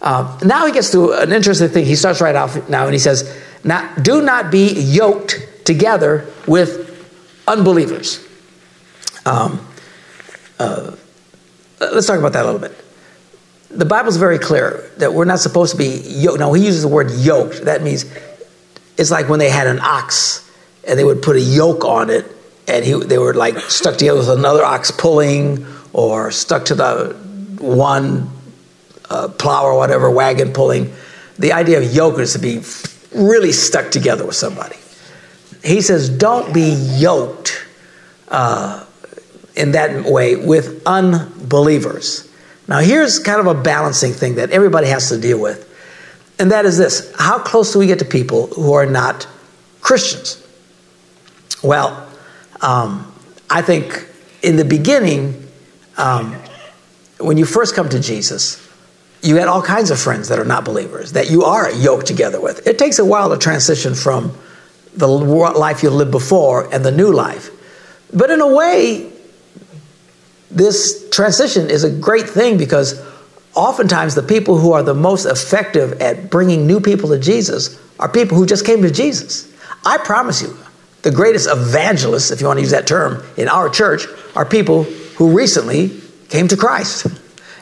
[0.00, 1.84] Uh, now he gets to an interesting thing.
[1.84, 6.88] He starts right off now and he says, now, Do not be yoked together with
[7.46, 8.24] unbelievers.
[9.26, 9.66] Um,
[10.58, 10.94] uh,
[11.80, 12.84] let's talk about that a little bit.
[13.70, 16.38] The Bible's very clear that we're not supposed to be yoked.
[16.38, 17.64] Now, he uses the word yoked.
[17.64, 18.06] That means
[18.96, 20.48] it's like when they had an ox
[20.86, 22.24] and they would put a yoke on it
[22.66, 27.27] and he, they were like stuck together with another ox pulling or stuck to the
[27.58, 28.30] one
[29.10, 30.92] uh, plow or whatever wagon pulling.
[31.38, 32.62] The idea of yoke is to be
[33.14, 34.76] really stuck together with somebody.
[35.64, 37.66] He says, don't be yoked
[38.28, 38.84] uh,
[39.54, 42.28] in that way with unbelievers.
[42.68, 45.64] Now, here's kind of a balancing thing that everybody has to deal with,
[46.38, 49.26] and that is this how close do we get to people who are not
[49.80, 50.44] Christians?
[51.62, 52.06] Well,
[52.60, 53.12] um,
[53.48, 54.06] I think
[54.42, 55.48] in the beginning,
[55.96, 56.36] um,
[57.18, 58.64] when you first come to Jesus,
[59.22, 62.40] you had all kinds of friends that are not believers that you are yoked together
[62.40, 62.66] with.
[62.66, 64.36] It takes a while to transition from
[64.94, 67.50] the life you lived before and the new life.
[68.12, 69.10] But in a way,
[70.50, 73.04] this transition is a great thing because
[73.54, 78.08] oftentimes the people who are the most effective at bringing new people to Jesus are
[78.08, 79.52] people who just came to Jesus.
[79.84, 80.56] I promise you,
[81.02, 84.84] the greatest evangelists, if you want to use that term, in our church are people
[84.84, 87.06] who recently came to Christ.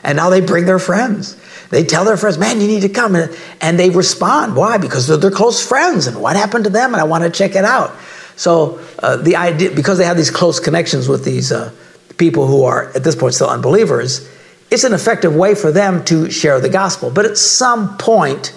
[0.03, 1.35] And now they bring their friends.
[1.69, 3.15] They tell their friends, man, you need to come.
[3.61, 4.55] And they respond.
[4.55, 4.77] Why?
[4.77, 6.07] Because they're their close friends.
[6.07, 6.93] And what happened to them?
[6.93, 7.93] And I want to check it out.
[8.35, 11.71] So uh, the idea, because they have these close connections with these uh,
[12.17, 14.29] people who are at this point still unbelievers,
[14.69, 17.09] it's an effective way for them to share the gospel.
[17.09, 18.53] But at some point,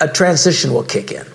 [0.00, 1.26] a transition will kick in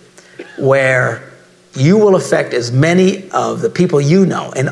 [0.58, 1.32] where
[1.74, 4.52] you will affect as many of the people you know.
[4.56, 4.70] And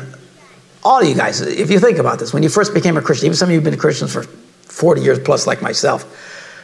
[0.82, 3.26] all of you guys, if you think about this, when you first became a Christian,
[3.26, 6.04] even some of you have been Christians for 40 years plus, like myself,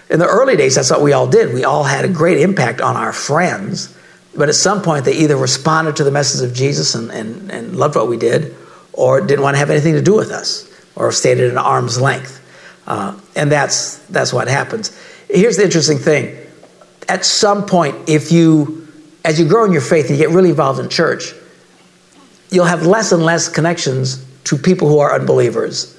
[0.08, 1.52] in the early days, that's what we all did.
[1.52, 3.94] We all had a great impact on our friends.
[4.36, 7.76] But at some point, they either responded to the message of Jesus and, and, and
[7.76, 8.54] loved what we did,
[8.92, 12.00] or didn't want to have anything to do with us, or stayed at an arm's
[12.00, 12.42] length.
[12.86, 14.96] Uh, and that's, that's what happens.
[15.28, 16.38] Here's the interesting thing.
[17.08, 18.88] At some point, if you,
[19.24, 21.32] as you grow in your faith and you get really involved in church,
[22.50, 25.96] you'll have less and less connections to people who are unbelievers.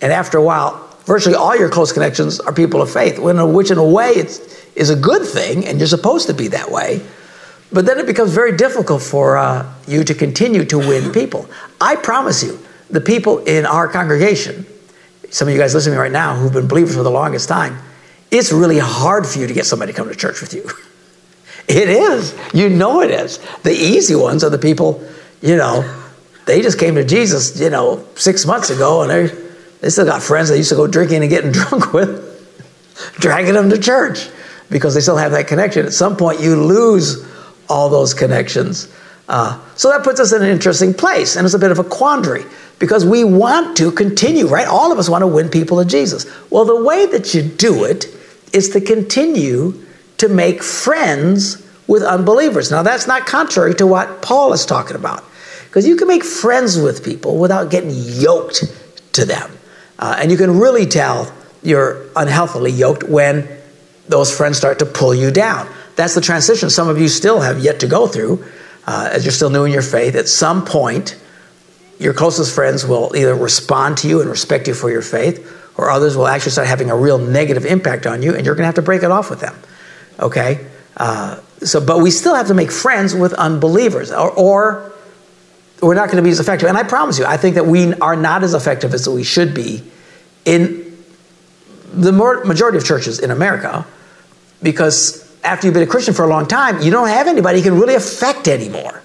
[0.00, 3.78] And after a while, virtually all your close connections are people of faith, which in
[3.78, 4.38] a way it's,
[4.74, 7.02] is a good thing, and you're supposed to be that way.
[7.72, 11.48] But then it becomes very difficult for uh, you to continue to win people.
[11.80, 12.58] I promise you,
[12.90, 14.66] the people in our congregation,
[15.30, 17.78] some of you guys listening right now who've been believers for the longest time,
[18.30, 20.62] it's really hard for you to get somebody to come to church with you.
[21.68, 22.36] it is.
[22.52, 23.38] You know it is.
[23.62, 25.02] The easy ones are the people,
[25.42, 25.82] you know,
[26.46, 29.42] they just came to Jesus, you know, six months ago and they
[29.82, 32.28] they still got friends they used to go drinking and getting drunk with,
[33.14, 34.28] dragging them to church
[34.70, 35.84] because they still have that connection.
[35.84, 37.28] At some point, you lose
[37.68, 38.88] all those connections.
[39.28, 41.84] Uh, so that puts us in an interesting place, and it's a bit of a
[41.84, 42.44] quandary
[42.78, 44.68] because we want to continue, right?
[44.68, 46.26] All of us want to win people to Jesus.
[46.50, 48.06] Well, the way that you do it
[48.52, 49.84] is to continue
[50.18, 52.70] to make friends with unbelievers.
[52.70, 55.24] Now, that's not contrary to what Paul is talking about
[55.72, 58.62] because you can make friends with people without getting yoked
[59.14, 59.50] to them.
[59.98, 61.32] Uh, and you can really tell
[61.62, 63.48] you're unhealthily yoked when
[64.06, 65.66] those friends start to pull you down.
[65.96, 68.44] That's the transition some of you still have yet to go through
[68.86, 70.14] uh, as you're still new in your faith.
[70.14, 71.18] At some point,
[71.98, 75.40] your closest friends will either respond to you and respect you for your faith,
[75.78, 78.64] or others will actually start having a real negative impact on you, and you're going
[78.64, 79.54] to have to break it off with them.
[80.20, 80.66] Okay?
[80.98, 84.91] Uh, so, but we still have to make friends with unbelievers, or, or
[85.82, 86.68] we're not going to be as effective.
[86.68, 89.52] And I promise you, I think that we are not as effective as we should
[89.52, 89.82] be
[90.44, 90.96] in
[91.92, 93.84] the majority of churches in America,
[94.62, 97.64] because after you've been a Christian for a long time, you don't have anybody you
[97.64, 99.02] can really affect anymore.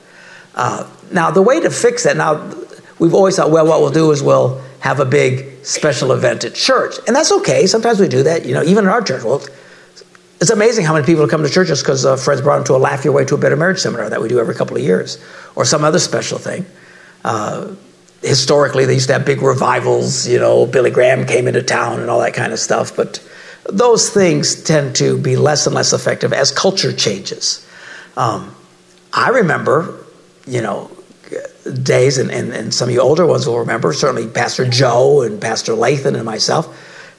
[0.56, 2.54] Uh, now, the way to fix that, now,
[3.00, 6.54] we've always thought, well, what we'll do is we'll have a big special event at
[6.54, 6.96] church.
[7.08, 7.66] And that's okay.
[7.66, 9.24] Sometimes we do that, you know, even in our church.
[9.24, 9.44] Well,
[10.40, 12.78] it's amazing how many people come to churches because uh, friends brought them to a
[12.78, 15.24] Laugh Your Way to a Better Marriage seminar that we do every couple of years,
[15.56, 16.66] or some other special thing.
[17.24, 17.74] Uh,
[18.22, 20.28] historically, they used to have big revivals.
[20.28, 22.96] You know, Billy Graham came into town and all that kind of stuff.
[22.96, 23.26] But
[23.70, 27.66] those things tend to be less and less effective as culture changes.
[28.16, 28.56] Um,
[29.14, 30.06] I remember,
[30.46, 30.92] you know,
[31.84, 35.42] days, and, and, and some of you older ones will remember, certainly Pastor Joe and
[35.42, 36.68] Pastor Lathan and myself.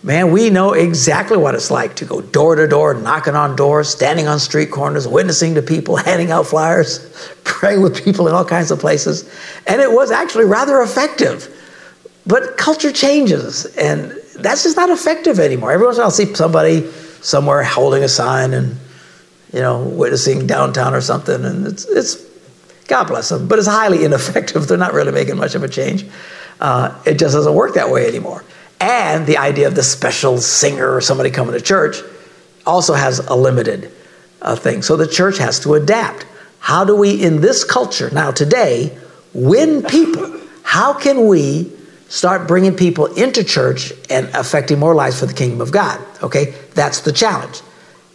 [0.03, 3.89] Man, we know exactly what it's like to go door to door, knocking on doors,
[3.89, 7.01] standing on street corners, witnessing to people, handing out flyers,
[7.45, 9.29] praying with people in all kinds of places.
[9.67, 11.55] And it was actually rather effective.
[12.27, 15.73] But culture changes, and that's just not effective anymore.
[15.73, 16.91] Every once in a while, I'll see somebody
[17.23, 18.77] somewhere holding a sign and,
[19.53, 22.29] you know, witnessing downtown or something, and it's, it's
[22.87, 24.69] God bless them, but it's highly ineffective.
[24.69, 26.05] They're not really making much of a change.
[26.61, 28.45] Uh, it just doesn't work that way anymore.
[28.81, 31.97] And the idea of the special singer or somebody coming to church
[32.67, 33.91] also has a limited
[34.41, 34.83] uh, thing.
[34.83, 36.27] So the church has to adapt.
[36.61, 38.97] How do we, in this culture now today,
[39.33, 40.41] win people?
[40.62, 41.73] How can we
[42.09, 46.01] start bringing people into church and affecting more lives for the kingdom of God?
[46.23, 47.62] Okay, that's the challenge.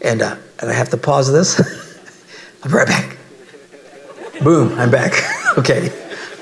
[0.02, 1.60] And, uh, and I have to pause this.
[2.64, 3.18] I'll be right back.
[4.44, 5.14] Boom, I'm back.
[5.58, 5.92] okay.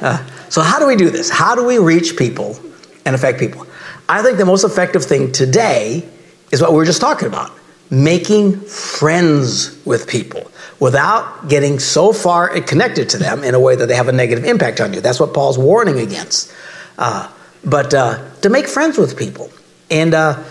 [0.01, 1.29] Uh, so, how do we do this?
[1.29, 2.59] How do we reach people
[3.05, 3.67] and affect people?
[4.11, 6.05] I think the most effective thing today
[6.51, 7.57] is what we were just talking about
[7.89, 13.85] making friends with people without getting so far connected to them in a way that
[13.85, 14.99] they have a negative impact on you.
[14.99, 16.53] That's what Paul's warning against.
[16.97, 17.31] Uh,
[17.63, 19.49] but uh, to make friends with people.
[19.89, 20.43] And uh,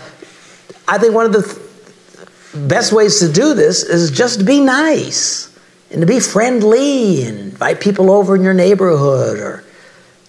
[0.87, 4.59] I think one of the th- best ways to do this is just to be
[4.59, 5.55] nice
[5.91, 9.63] and to be friendly and invite people over in your neighborhood or,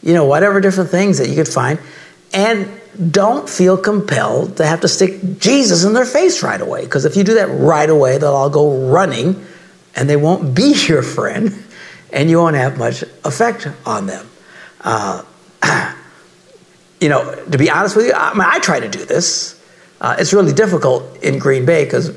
[0.03, 1.79] you know, whatever different things that you could find
[2.35, 2.69] and
[3.11, 6.85] don't feel compelled to have to stick Jesus in their face right away.
[6.85, 9.45] Because if you do that right away, they'll all go running
[9.95, 11.65] and they won't be your friend
[12.13, 14.27] and you won't have much effect on them.
[14.83, 15.23] Uh,
[17.01, 19.59] you know, to be honest with you, I, mean, I try to do this.
[20.01, 22.09] Uh, it's really difficult in Green Bay because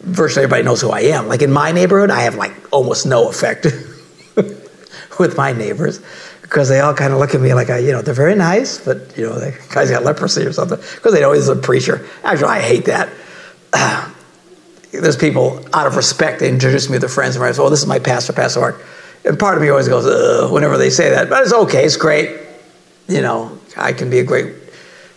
[0.00, 1.26] virtually everybody knows who I am.
[1.26, 3.64] Like in my neighborhood, I have like almost no effect
[5.18, 6.00] with my neighbors
[6.48, 8.78] because they all kind of look at me like I, you know, they're very nice,
[8.78, 12.06] but you know, the guy's got leprosy or something because they know he's a preacher.
[12.24, 13.10] Actually, I hate that.
[14.92, 17.80] There's people out of respect they introduce me to their friends and say, "Oh, this
[17.80, 18.82] is my pastor, Pastor Mark,"
[19.24, 22.34] and part of me always goes, whenever they say that, but it's okay, it's great.
[23.08, 24.54] You know, I can be a great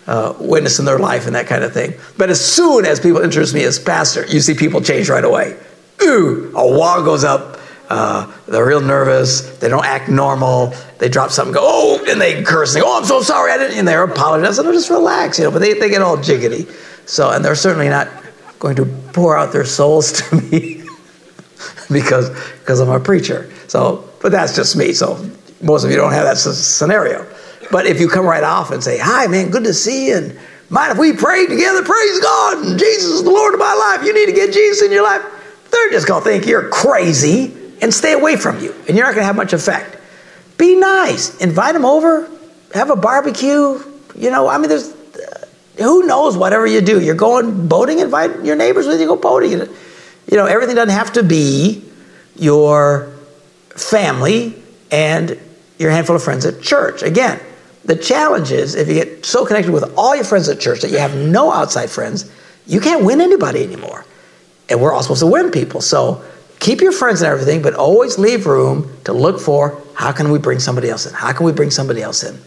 [0.07, 1.93] uh, witness in their life and that kind of thing.
[2.17, 5.57] But as soon as people introduce me as pastor, you see people change right away.
[6.03, 7.60] Ooh, a wall goes up.
[7.93, 9.41] Uh, they're real nervous.
[9.57, 10.73] They don't act normal.
[10.99, 12.73] They drop something, go, oh, and they curse.
[12.73, 13.51] And go, oh, I'm so sorry.
[13.51, 13.77] I didn't.
[13.77, 14.63] And they're apologizing.
[14.63, 15.51] They're just relax, you know.
[15.51, 16.71] But they, they get all jiggity.
[17.05, 18.07] So, and they're certainly not
[18.59, 20.83] going to pour out their souls to me
[21.91, 23.51] because because I'm a preacher.
[23.67, 24.93] So, but that's just me.
[24.93, 25.29] So
[25.61, 27.27] most of you don't have that scenario.
[27.71, 30.15] But if you come right off and say, Hi, man, good to see you.
[30.15, 31.83] And mind if we pray together?
[31.83, 32.79] Praise God.
[32.79, 34.07] Jesus is the Lord of my life.
[34.07, 35.23] You need to get Jesus in your life.
[35.69, 38.73] They're just going to think you're crazy and stay away from you.
[38.87, 39.97] And you're not going to have much effect.
[40.57, 41.37] Be nice.
[41.39, 42.29] Invite them over.
[42.73, 43.81] Have a barbecue.
[44.15, 45.45] You know, I mean, there's uh,
[45.77, 47.01] who knows whatever you do.
[47.01, 49.51] You're going boating, invite your neighbors with you, go boating.
[49.51, 51.83] You know, everything doesn't have to be
[52.35, 53.11] your
[53.69, 55.39] family and
[55.79, 57.01] your handful of friends at church.
[57.01, 57.39] Again,
[57.85, 60.91] the challenge is if you get so connected with all your friends at church that
[60.91, 62.31] you have no outside friends,
[62.67, 64.05] you can't win anybody anymore.
[64.69, 65.81] And we're all supposed to win people.
[65.81, 66.23] So
[66.61, 70.39] keep your friends and everything, but always leave room to look for how can we
[70.39, 71.13] bring somebody else in?
[71.13, 72.39] How can we bring somebody else in?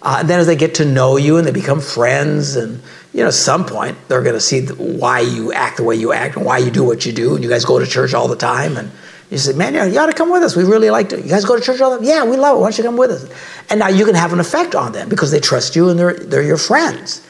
[0.00, 2.80] Uh, and then as they get to know you and they become friends, and
[3.12, 6.12] you know, at some point they're going to see why you act the way you
[6.12, 8.28] act and why you do what you do, and you guys go to church all
[8.28, 8.90] the time, and
[9.30, 10.54] you say, man, you ought to come with us.
[10.54, 11.20] We really like to.
[11.20, 12.06] You guys go to church all the time?
[12.06, 12.60] Yeah, we love it.
[12.60, 13.28] Why don't you come with us?
[13.68, 16.14] And now you can have an effect on them because they trust you and they're,
[16.14, 17.26] they're your friends.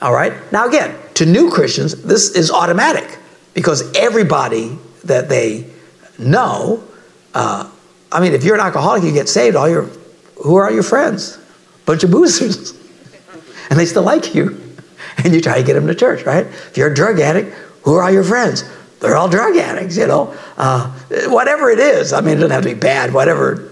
[0.00, 0.32] All right?
[0.52, 3.18] Now, again, to new Christians, this is automatic
[3.54, 5.71] because everybody that they
[6.22, 6.82] know,
[7.34, 7.70] uh,
[8.10, 9.84] I mean, if you're an alcoholic, you get saved, all your,
[10.42, 11.38] who are your friends?
[11.86, 12.76] Bunch of boozers.
[13.70, 14.58] and they still like you.
[15.18, 16.46] And you try to get them to church, right?
[16.46, 18.64] If you're a drug addict, who are your friends?
[19.02, 20.34] they're all drug addicts, you know.
[20.56, 20.88] Uh,
[21.26, 23.70] whatever it is, I mean, it doesn't have to be bad, whatever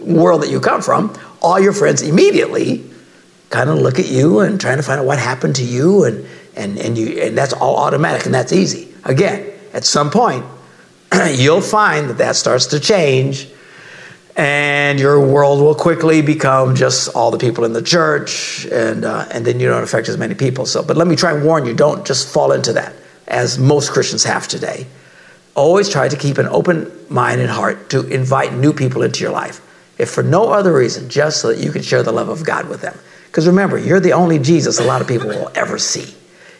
[0.00, 2.82] world that you come from, all your friends immediately
[3.50, 6.26] kind of look at you and trying to find out what happened to you, and,
[6.56, 8.92] and, and, you, and that's all automatic and that's easy.
[9.04, 10.44] Again, at some point,
[11.34, 13.48] you'll find that that starts to change
[14.34, 19.26] and your world will quickly become just all the people in the church and, uh,
[19.30, 21.66] and then you don't affect as many people so but let me try and warn
[21.66, 22.94] you don't just fall into that
[23.32, 24.86] as most Christians have today.
[25.54, 29.32] Always try to keep an open mind and heart to invite new people into your
[29.32, 29.60] life,
[29.98, 32.68] if for no other reason, just so that you can share the love of God
[32.68, 32.96] with them.
[33.26, 36.14] Because remember, you're the only Jesus a lot of people will ever see,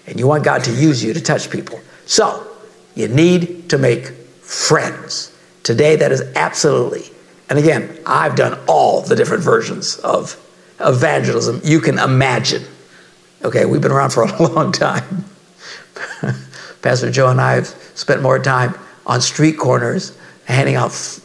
[0.07, 1.81] and you want God to use you to touch people.
[2.07, 2.47] So,
[2.95, 4.12] you need to make
[4.53, 5.33] friends.
[5.62, 7.05] Today, that is absolutely,
[7.49, 10.37] and again, I've done all the different versions of
[10.81, 12.65] evangelism you can imagine.
[13.45, 15.25] Okay, we've been around for a long time.
[16.83, 18.75] Pastor Joe and I have spent more time
[19.07, 21.21] on street corners handing out f-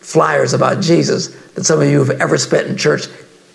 [0.00, 3.06] flyers about Jesus than some of you have ever spent in church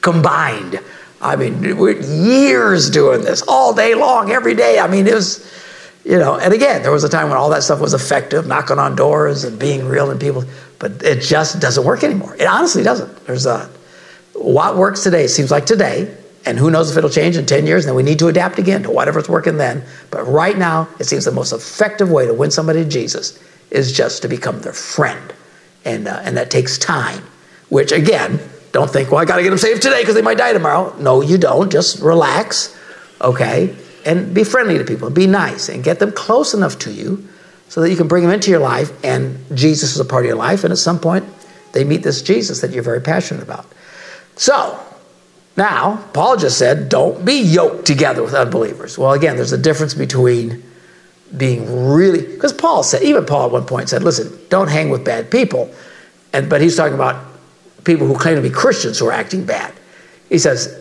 [0.02, 0.80] combined.
[1.22, 4.80] I mean, we're years doing this all day long, every day.
[4.80, 5.40] I mean, it was,
[6.10, 8.80] you know, and again, there was a time when all that stuff was effective, knocking
[8.80, 10.44] on doors and being real and people,
[10.80, 12.36] but it just doesn't work anymore.
[12.36, 13.28] It honestly doesn't.
[13.28, 13.70] There's a,
[14.34, 17.86] what works today seems like today and who knows if it'll change in 10 years,
[17.86, 19.84] and then we need to adapt again to whatever's working then.
[20.10, 23.40] But right now, it seems the most effective way to win somebody to Jesus
[23.70, 25.32] is just to become their friend.
[25.86, 27.22] And, uh, and that takes time,
[27.70, 28.40] which again,
[28.72, 30.96] don't think, well, I got to get them saved today because they might die tomorrow.
[30.98, 31.72] No, you don't.
[31.72, 32.76] Just relax,
[33.22, 33.76] okay?
[34.06, 37.28] And be friendly to people, be nice, and get them close enough to you
[37.68, 40.28] so that you can bring them into your life, and Jesus is a part of
[40.28, 40.64] your life.
[40.64, 41.26] And at some point,
[41.74, 43.66] they meet this Jesus that you're very passionate about.
[44.36, 44.80] So,
[45.56, 48.98] now, Paul just said, don't be yoked together with unbelievers.
[48.98, 50.64] Well, again, there's a difference between
[51.36, 55.04] being really, because Paul said, even Paul at one point said, listen, don't hang with
[55.04, 55.70] bad people.
[56.34, 57.26] And, but he's talking about
[57.84, 59.74] people who claim to be Christians who are acting bad.
[60.30, 60.79] He says,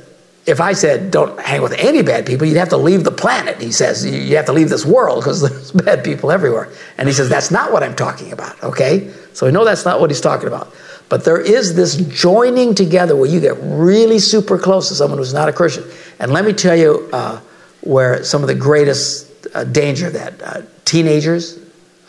[0.49, 3.61] if I said don't hang with any bad people, you'd have to leave the planet.
[3.61, 6.73] He says you have to leave this world because there's bad people everywhere.
[6.97, 8.61] And he says that's not what I'm talking about.
[8.63, 10.75] Okay, so we know that's not what he's talking about.
[11.11, 15.35] But there is this joining together where you get really super close to someone who's
[15.35, 15.85] not a Christian.
[16.19, 17.41] And let me tell you uh,
[17.83, 21.59] where some of the greatest uh, danger that uh, teenagers,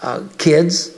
[0.02, 0.98] uh, kids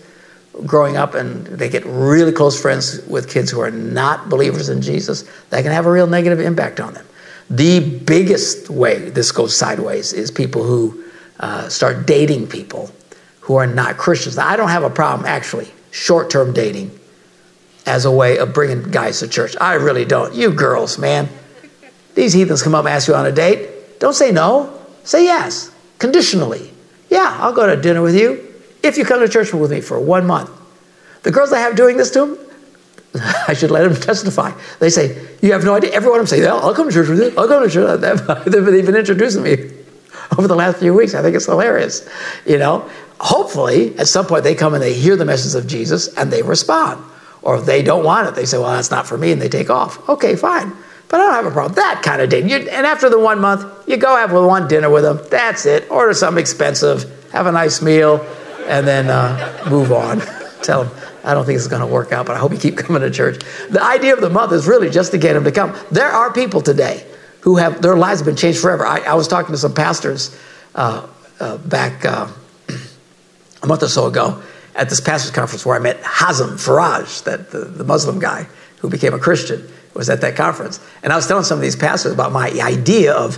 [0.65, 4.81] growing up, and they get really close friends with kids who are not believers in
[4.81, 7.05] Jesus, that can have a real negative impact on them.
[7.51, 11.03] The biggest way this goes sideways is people who
[11.37, 12.89] uh, start dating people
[13.41, 14.37] who are not Christians.
[14.37, 16.97] I don't have a problem, actually, short term dating
[17.85, 19.57] as a way of bringing guys to church.
[19.59, 20.33] I really don't.
[20.33, 21.27] You girls, man.
[22.15, 23.99] These heathens come up and ask you on a date.
[23.99, 24.79] Don't say no.
[25.03, 26.71] Say yes, conditionally.
[27.09, 28.47] Yeah, I'll go to dinner with you
[28.81, 30.49] if you come to church with me for one month.
[31.23, 32.37] The girls I have doing this to them,
[33.47, 34.51] I should let them testify.
[34.79, 35.91] They say, You have no idea.
[35.91, 37.33] Everyone I'm saying, yeah, I'll come to church with you.
[37.37, 37.99] I'll come to church.
[38.45, 39.51] They've been introducing me
[40.37, 41.13] over the last few weeks.
[41.13, 42.07] I think it's hilarious.
[42.45, 42.89] You know,
[43.19, 46.41] hopefully at some point they come and they hear the message of Jesus and they
[46.41, 47.03] respond.
[47.41, 49.49] Or if they don't want it, they say, well, that's not for me, and they
[49.49, 50.07] take off.
[50.07, 50.71] Okay, fine.
[51.09, 51.73] But I don't have a problem.
[51.73, 52.31] That kind of.
[52.31, 55.19] You, and after the one month, you go have one dinner with them.
[55.29, 55.89] That's it.
[55.89, 58.25] Order something expensive, have a nice meal,
[58.67, 60.21] and then uh, move on.
[60.61, 62.57] Tell them, I don't think this is going to work out, but I hope you
[62.57, 63.41] keep coming to church.
[63.69, 65.75] The idea of the month is really just to get them to come.
[65.91, 67.05] There are people today
[67.41, 68.85] who have, their lives have been changed forever.
[68.85, 70.37] I, I was talking to some pastors
[70.75, 71.07] uh,
[71.39, 72.27] uh, back uh,
[73.63, 74.41] a month or so ago,
[74.75, 78.47] at this pastors conference where I met Hazem Farraj, that the, the Muslim guy
[78.79, 80.79] who became a Christian, was at that conference.
[81.03, 83.35] And I was telling some of these pastors about my idea of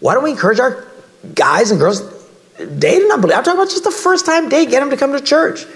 [0.00, 0.86] why don't we encourage our
[1.34, 2.00] guys and girls
[2.56, 3.36] date an unbeliever?
[3.36, 5.66] I'm talking about just the first time date, get them to come to church.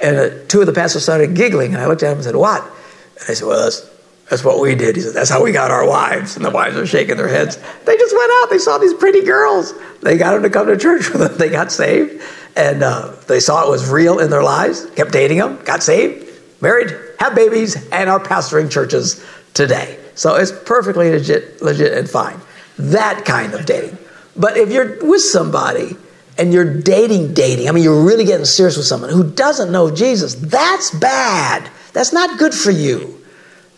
[0.00, 2.36] And uh, two of the pastors started giggling, and I looked at them and said,
[2.36, 2.62] What?
[2.62, 3.90] And I said, Well, that's,
[4.28, 4.96] that's what we did.
[4.96, 6.36] He said, That's how we got our wives.
[6.36, 7.56] And the wives are shaking their heads.
[7.84, 9.72] They just went out, they saw these pretty girls.
[10.02, 11.36] They got them to come to church with them.
[11.38, 12.22] They got saved
[12.56, 16.26] and uh, they saw it was real in their lives, kept dating them, got saved,
[16.62, 19.98] married, have babies, and are pastoring churches today.
[20.14, 22.40] So it's perfectly legit, legit and fine.
[22.78, 23.98] That kind of dating.
[24.34, 25.96] But if you're with somebody
[26.38, 29.90] and you're dating, dating, I mean, you're really getting serious with someone who doesn't know
[29.90, 31.70] Jesus, that's bad.
[31.92, 33.24] That's not good for you.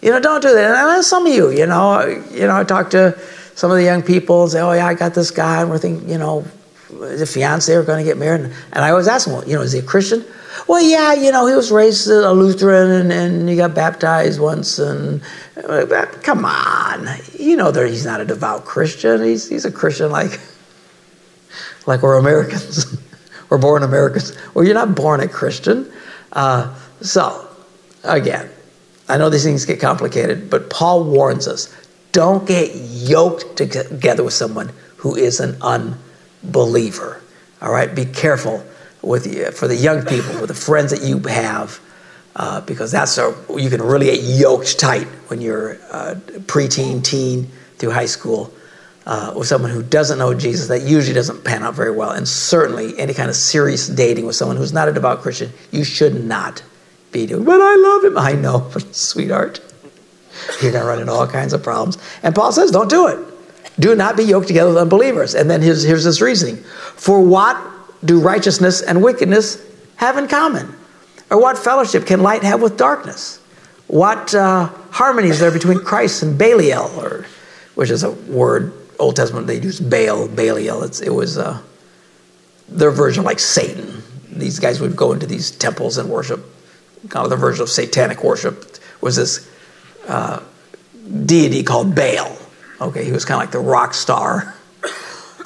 [0.03, 0.65] You know, don't do that.
[0.65, 3.19] And I know some of you, you know, you know, I talk to
[3.55, 5.79] some of the young people and say, oh, yeah, I got this guy, and we're
[5.79, 6.45] thinking, you know,
[6.91, 8.41] the fiance are going to get married.
[8.73, 10.25] And I always ask him, well, you know, is he a Christian?
[10.67, 14.79] Well, yeah, you know, he was raised a Lutheran and, and he got baptized once.
[14.79, 15.23] And
[15.57, 19.23] uh, come on, you know that he's not a devout Christian.
[19.23, 20.41] He's, he's a Christian like,
[21.89, 22.97] like we're Americans.
[23.49, 24.37] we're born Americans.
[24.53, 25.91] Well, you're not born a Christian.
[26.31, 27.49] Uh, so,
[28.05, 28.51] again,
[29.09, 31.75] I know these things get complicated, but Paul warns us
[32.13, 37.23] don't get yoked together with someone who is an unbeliever.
[37.63, 38.65] All right, be careful
[39.01, 41.81] with for the young people, with the friends that you have,
[42.37, 46.17] uh, because that's a, you can really get yoked tight when you're uh,
[46.47, 48.53] preteen, teen through high school.
[49.09, 52.11] Uh, with someone who doesn't know Jesus, that usually doesn't pan out very well.
[52.11, 55.83] And certainly, any kind of serious dating with someone who's not a devout Christian, you
[55.83, 56.63] should not
[57.11, 57.45] be doing.
[57.45, 58.19] But I love him.
[58.19, 59.61] I know, but sweetheart,
[60.61, 61.97] you're going to run into all kinds of problems.
[62.23, 63.19] And Paul says, don't do it.
[63.81, 65.35] Do not be yoked together with unbelievers.
[65.35, 66.63] And then here's, here's this reasoning
[66.97, 67.57] For what
[68.05, 69.65] do righteousness and wickedness
[69.97, 70.75] have in common?
[71.31, 73.39] Or what fellowship can light have with darkness?
[73.87, 77.25] What uh, harmony is there between Christ and Belial, or,
[77.75, 80.83] which is a word, Old Testament, they used Baal, Belial.
[80.83, 81.61] It's, it was uh,
[82.69, 84.03] their version like Satan.
[84.31, 86.45] These guys would go into these temples and worship.
[87.09, 89.49] Kind of the version of satanic worship was this
[90.07, 90.43] uh,
[91.27, 92.39] deity called Baal
[92.81, 94.55] Okay, he was kind of like the rock star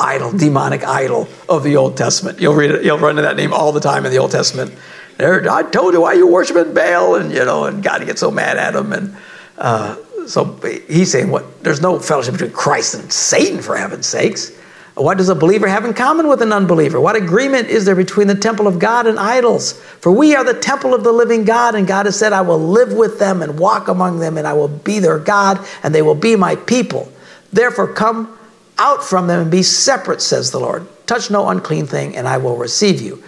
[0.01, 2.41] idol, demonic idol of the Old Testament.
[2.41, 4.75] You'll read it, you'll run into that name all the time in the Old Testament.
[5.17, 8.31] There, I told you why you worshiping Baal, and you know, and God gets so
[8.31, 9.17] mad at him, and
[9.57, 9.97] uh,
[10.27, 10.59] so
[10.89, 11.63] he's saying, "What?
[11.63, 14.53] There's no fellowship between Christ and Satan, for heaven's sakes."
[14.95, 17.01] What does a believer have in common with an unbeliever?
[17.01, 19.73] What agreement is there between the temple of God and idols?
[20.01, 22.59] For we are the temple of the living God, and God has said, I will
[22.59, 26.03] live with them and walk among them, and I will be their God, and they
[26.03, 27.11] will be my people.
[27.51, 28.39] Therefore, come
[28.79, 30.87] out from them and be separate, says the Lord.
[31.07, 33.23] Touch no unclean thing, and I will receive you.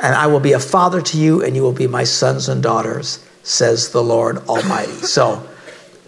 [0.00, 2.62] And I will be a father to you, and you will be my sons and
[2.62, 5.02] daughters, says the Lord Almighty.
[5.02, 5.42] So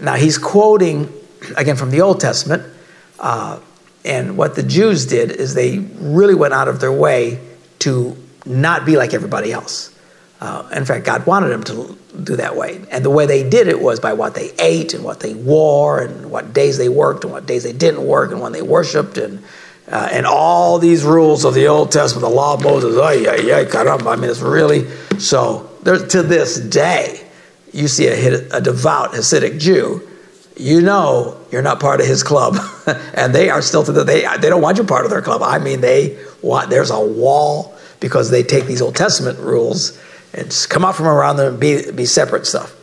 [0.00, 1.12] now he's quoting
[1.56, 2.62] again from the Old Testament.
[3.18, 3.60] Uh,
[4.04, 7.40] and what the Jews did is they really went out of their way
[7.80, 9.90] to not be like everybody else.
[10.40, 12.84] Uh, in fact, God wanted them to do that way.
[12.90, 16.00] And the way they did it was by what they ate and what they wore
[16.00, 19.16] and what days they worked and what days they didn't work and when they worshiped
[19.16, 19.42] and,
[19.90, 22.94] uh, and all these rules of the Old Testament, the law of Moses.
[22.94, 24.12] Caramba.
[24.12, 24.86] I mean, it's really
[25.18, 25.70] so.
[25.82, 27.23] There's, to this day,
[27.74, 30.08] you see a, a devout Hasidic Jew,
[30.56, 32.56] you know you're not part of his club,
[33.14, 35.42] and they are still to the they they don't want you part of their club.
[35.42, 40.00] I mean, they want there's a wall because they take these Old Testament rules
[40.32, 42.74] and come out from around them and be be separate stuff.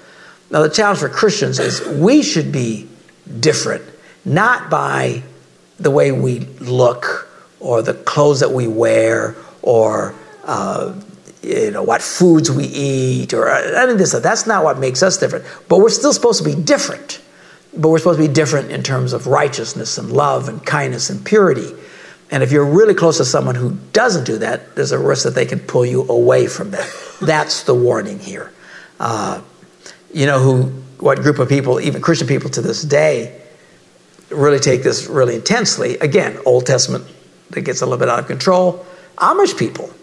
[0.50, 2.90] Now the challenge for Christians is we should be
[3.40, 3.84] different,
[4.26, 5.24] not by
[5.80, 7.30] the way we look
[7.60, 10.14] or the clothes that we wear or
[10.44, 10.94] uh,
[11.42, 14.24] you know what foods we eat or any of this stuff.
[14.24, 15.46] That's not what makes us different.
[15.68, 17.22] But we're still supposed to be different.
[17.76, 21.26] But we're supposed to be different in terms of righteousness and love and kindness and
[21.26, 21.72] purity.
[22.30, 25.36] And if you're really close to someone who doesn't do that, there's a risk that
[25.36, 26.90] they can pull you away from that.
[27.22, 28.52] That's the warning here.
[29.00, 29.42] Uh,
[30.14, 30.64] you know who,
[31.00, 33.42] what group of people, even Christian people to this day,
[34.30, 35.98] really take this really intensely.
[35.98, 37.06] Again, Old Testament
[37.50, 38.86] that gets a little bit out of control.
[39.18, 39.94] Amish people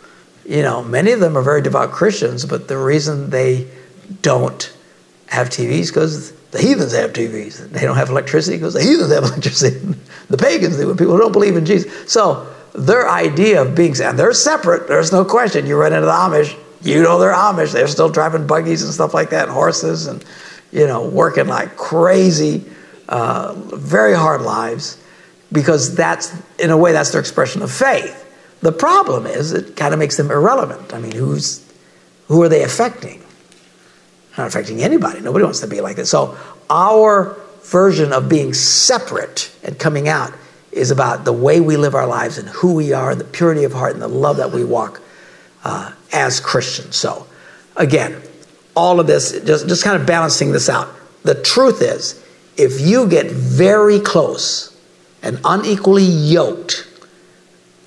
[0.48, 3.68] you know, many of them are very devout Christians, but the reason they
[4.22, 4.74] don't
[5.26, 7.70] have TVs because the heathens have TVs.
[7.70, 9.78] They don't have electricity because the heathens have electricity.
[10.30, 12.10] the pagans do, people who don't believe in Jesus.
[12.10, 15.66] So their idea of being, and they're separate, there's no question.
[15.66, 17.72] You run into the Amish, you know they're Amish.
[17.72, 20.24] They're still driving buggies and stuff like that, and horses, and,
[20.72, 22.64] you know, working like crazy,
[23.10, 24.96] uh, very hard lives
[25.52, 28.24] because that's, in a way, that's their expression of faith.
[28.60, 30.92] The problem is it kind of makes them irrelevant.
[30.92, 31.64] I mean, who's
[32.26, 33.22] who are they affecting?
[34.36, 35.20] Not affecting anybody.
[35.20, 36.10] Nobody wants to be like this.
[36.10, 36.36] So
[36.70, 40.32] our version of being separate and coming out
[40.72, 43.64] is about the way we live our lives and who we are, and the purity
[43.64, 45.00] of heart, and the love that we walk
[45.64, 46.96] uh, as Christians.
[46.96, 47.26] So,
[47.76, 48.20] again,
[48.76, 50.88] all of this, just, just kind of balancing this out.
[51.24, 52.22] The truth is,
[52.56, 54.76] if you get very close
[55.22, 56.87] and unequally yoked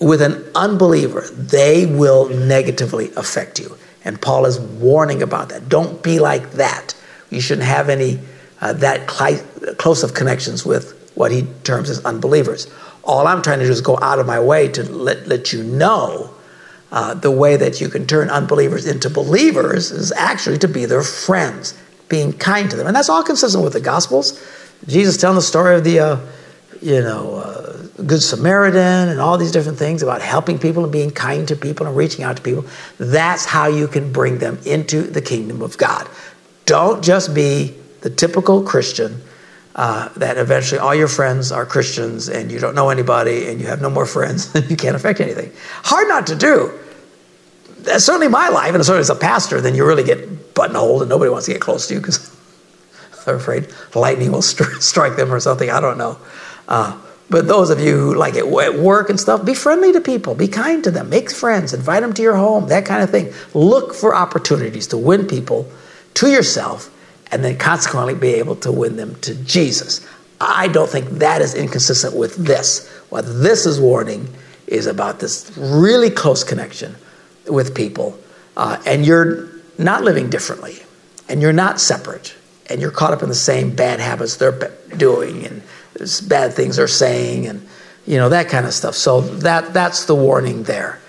[0.02, 3.78] with an unbeliever, they will negatively affect you.
[4.04, 5.70] And Paul is warning about that.
[5.70, 6.96] Don't be like that.
[7.30, 8.20] You shouldn't have any
[8.60, 9.42] uh, that cli-
[9.78, 12.68] close of connections with what he terms as unbelievers.
[13.04, 15.64] All I'm trying to do is go out of my way to let, let you
[15.64, 16.34] know
[16.92, 21.04] uh, the way that you can turn unbelievers into believers is actually to be their
[21.04, 21.80] friends,
[22.10, 22.88] being kind to them.
[22.88, 24.44] And that's all consistent with the Gospels.
[24.88, 26.20] Jesus telling the story of the, uh,
[26.82, 31.12] you know, uh, Good Samaritan and all these different things about helping people and being
[31.12, 32.66] kind to people and reaching out to people.
[32.98, 36.08] That's how you can bring them into the kingdom of God.
[36.66, 39.22] Don't just be the typical Christian
[39.76, 43.68] uh, that eventually all your friends are Christians and you don't know anybody and you
[43.68, 45.52] have no more friends and you can't affect anything.
[45.84, 46.78] Hard not to do.
[47.80, 51.10] That's certainly my life, and certainly as a pastor, then you really get buttonholed and
[51.10, 52.30] nobody wants to get close to you because
[53.26, 55.70] they're afraid lightning will strike them or something.
[55.70, 56.20] I don't know.
[56.68, 57.00] Uh,
[57.32, 60.36] but those of you who like it at work and stuff, be friendly to people,
[60.36, 63.34] be kind to them, make friends, invite them to your home, that kind of thing.
[63.54, 65.72] Look for opportunities to win people
[66.16, 66.94] to yourself
[67.32, 70.06] and then consequently be able to win them to Jesus.
[70.42, 72.90] I don't think that is inconsistent with this.
[73.10, 74.28] What this is warning
[74.68, 76.96] is about this really close connection
[77.48, 78.20] with people,
[78.58, 80.80] uh, and you're not living differently,
[81.30, 82.36] and you're not separate,
[82.70, 85.62] and you're caught up in the same bad habits they're doing, and
[86.22, 87.68] bad things are saying and
[88.06, 88.96] you know that kind of stuff.
[88.96, 91.00] So that that's the warning there.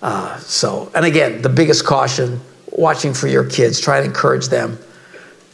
[0.00, 2.40] Uh, so and again the biggest caution
[2.70, 4.78] watching for your kids try to encourage them.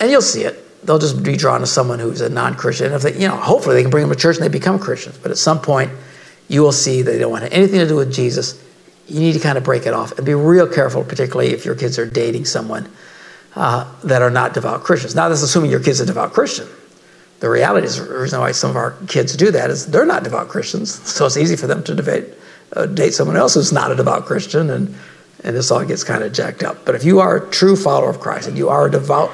[0.01, 0.61] And you'll see it.
[0.87, 2.93] They'll just be drawn to someone who's a non-christian.
[2.93, 5.19] If they you know hopefully they can bring them to church and they become christians.
[5.19, 5.91] But at some point
[6.49, 8.63] you will see they don't want anything to do with jesus.
[9.07, 11.75] You need to kind of break it off and be real careful particularly if your
[11.75, 12.89] kids are dating someone
[13.57, 15.15] uh, that are not devout christians.
[15.15, 16.69] Now that's assuming your kid's a devout christian
[17.41, 20.25] the reality is, the reason why some of our kids do that is they're not
[20.25, 22.27] devout Christians, so it's easy for them to debate,
[22.75, 24.95] uh, date someone else who's not a devout Christian, and
[25.45, 26.87] and this all gets kind of jacked up.
[26.87, 29.31] But if you are a true follower of Christ and you are a devout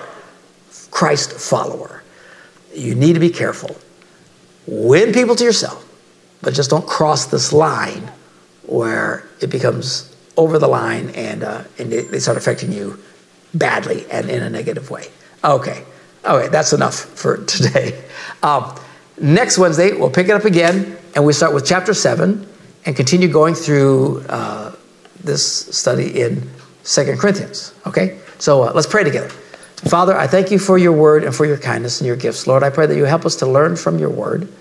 [0.91, 2.03] Christ follower,
[2.75, 3.77] you need to be careful.
[4.67, 5.87] Win people to yourself,
[6.43, 8.11] but just don't cross this line
[8.65, 12.99] where it becomes over the line and uh, and they, they start affecting you
[13.55, 15.07] badly and in a negative way.
[15.45, 15.85] Okay.
[16.25, 18.03] Okay, that's enough for today.
[18.43, 18.75] Um,
[19.19, 22.47] next Wednesday, we'll pick it up again, and we start with chapter 7
[22.85, 24.75] and continue going through uh,
[25.23, 26.49] this study in
[26.83, 27.75] Second Corinthians.
[27.87, 28.19] Okay?
[28.39, 29.29] So uh, let's pray together.
[29.29, 32.47] Father, I thank you for your word and for your kindness and your gifts.
[32.47, 34.53] Lord, I pray that you help us to learn from your word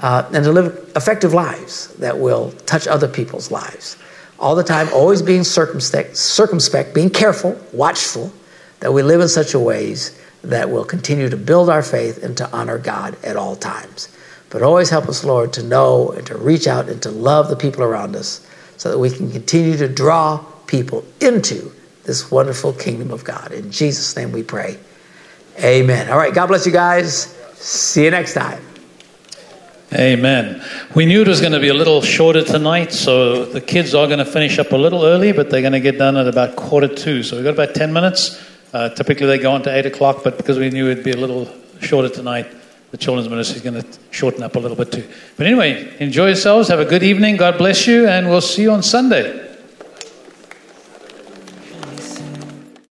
[0.00, 3.96] uh, and to live effective lives that will touch other people's lives.
[4.38, 8.32] all the time, always being circumspect, circumspect, being careful, watchful,
[8.80, 10.18] that we live in such a ways
[10.50, 14.08] that will continue to build our faith and to honor God at all times.
[14.50, 17.56] But always help us, Lord, to know and to reach out and to love the
[17.56, 21.72] people around us so that we can continue to draw people into
[22.04, 23.52] this wonderful kingdom of God.
[23.52, 24.78] In Jesus' name we pray.
[25.58, 26.10] Amen.
[26.10, 27.26] All right, God bless you guys.
[27.54, 28.62] See you next time.
[29.92, 30.62] Amen.
[30.94, 34.06] We knew it was going to be a little shorter tonight, so the kids are
[34.06, 36.56] going to finish up a little early, but they're going to get done at about
[36.56, 37.22] quarter two.
[37.22, 38.40] So we've got about 10 minutes.
[38.74, 41.16] Uh, typically they go on to 8 o'clock, but because we knew it'd be a
[41.16, 41.48] little
[41.80, 42.48] shorter tonight,
[42.90, 45.08] the children's ministry is going to shorten up a little bit too.
[45.36, 46.68] But anyway, enjoy yourselves.
[46.68, 47.36] Have a good evening.
[47.36, 49.43] God bless you, and we'll see you on Sunday.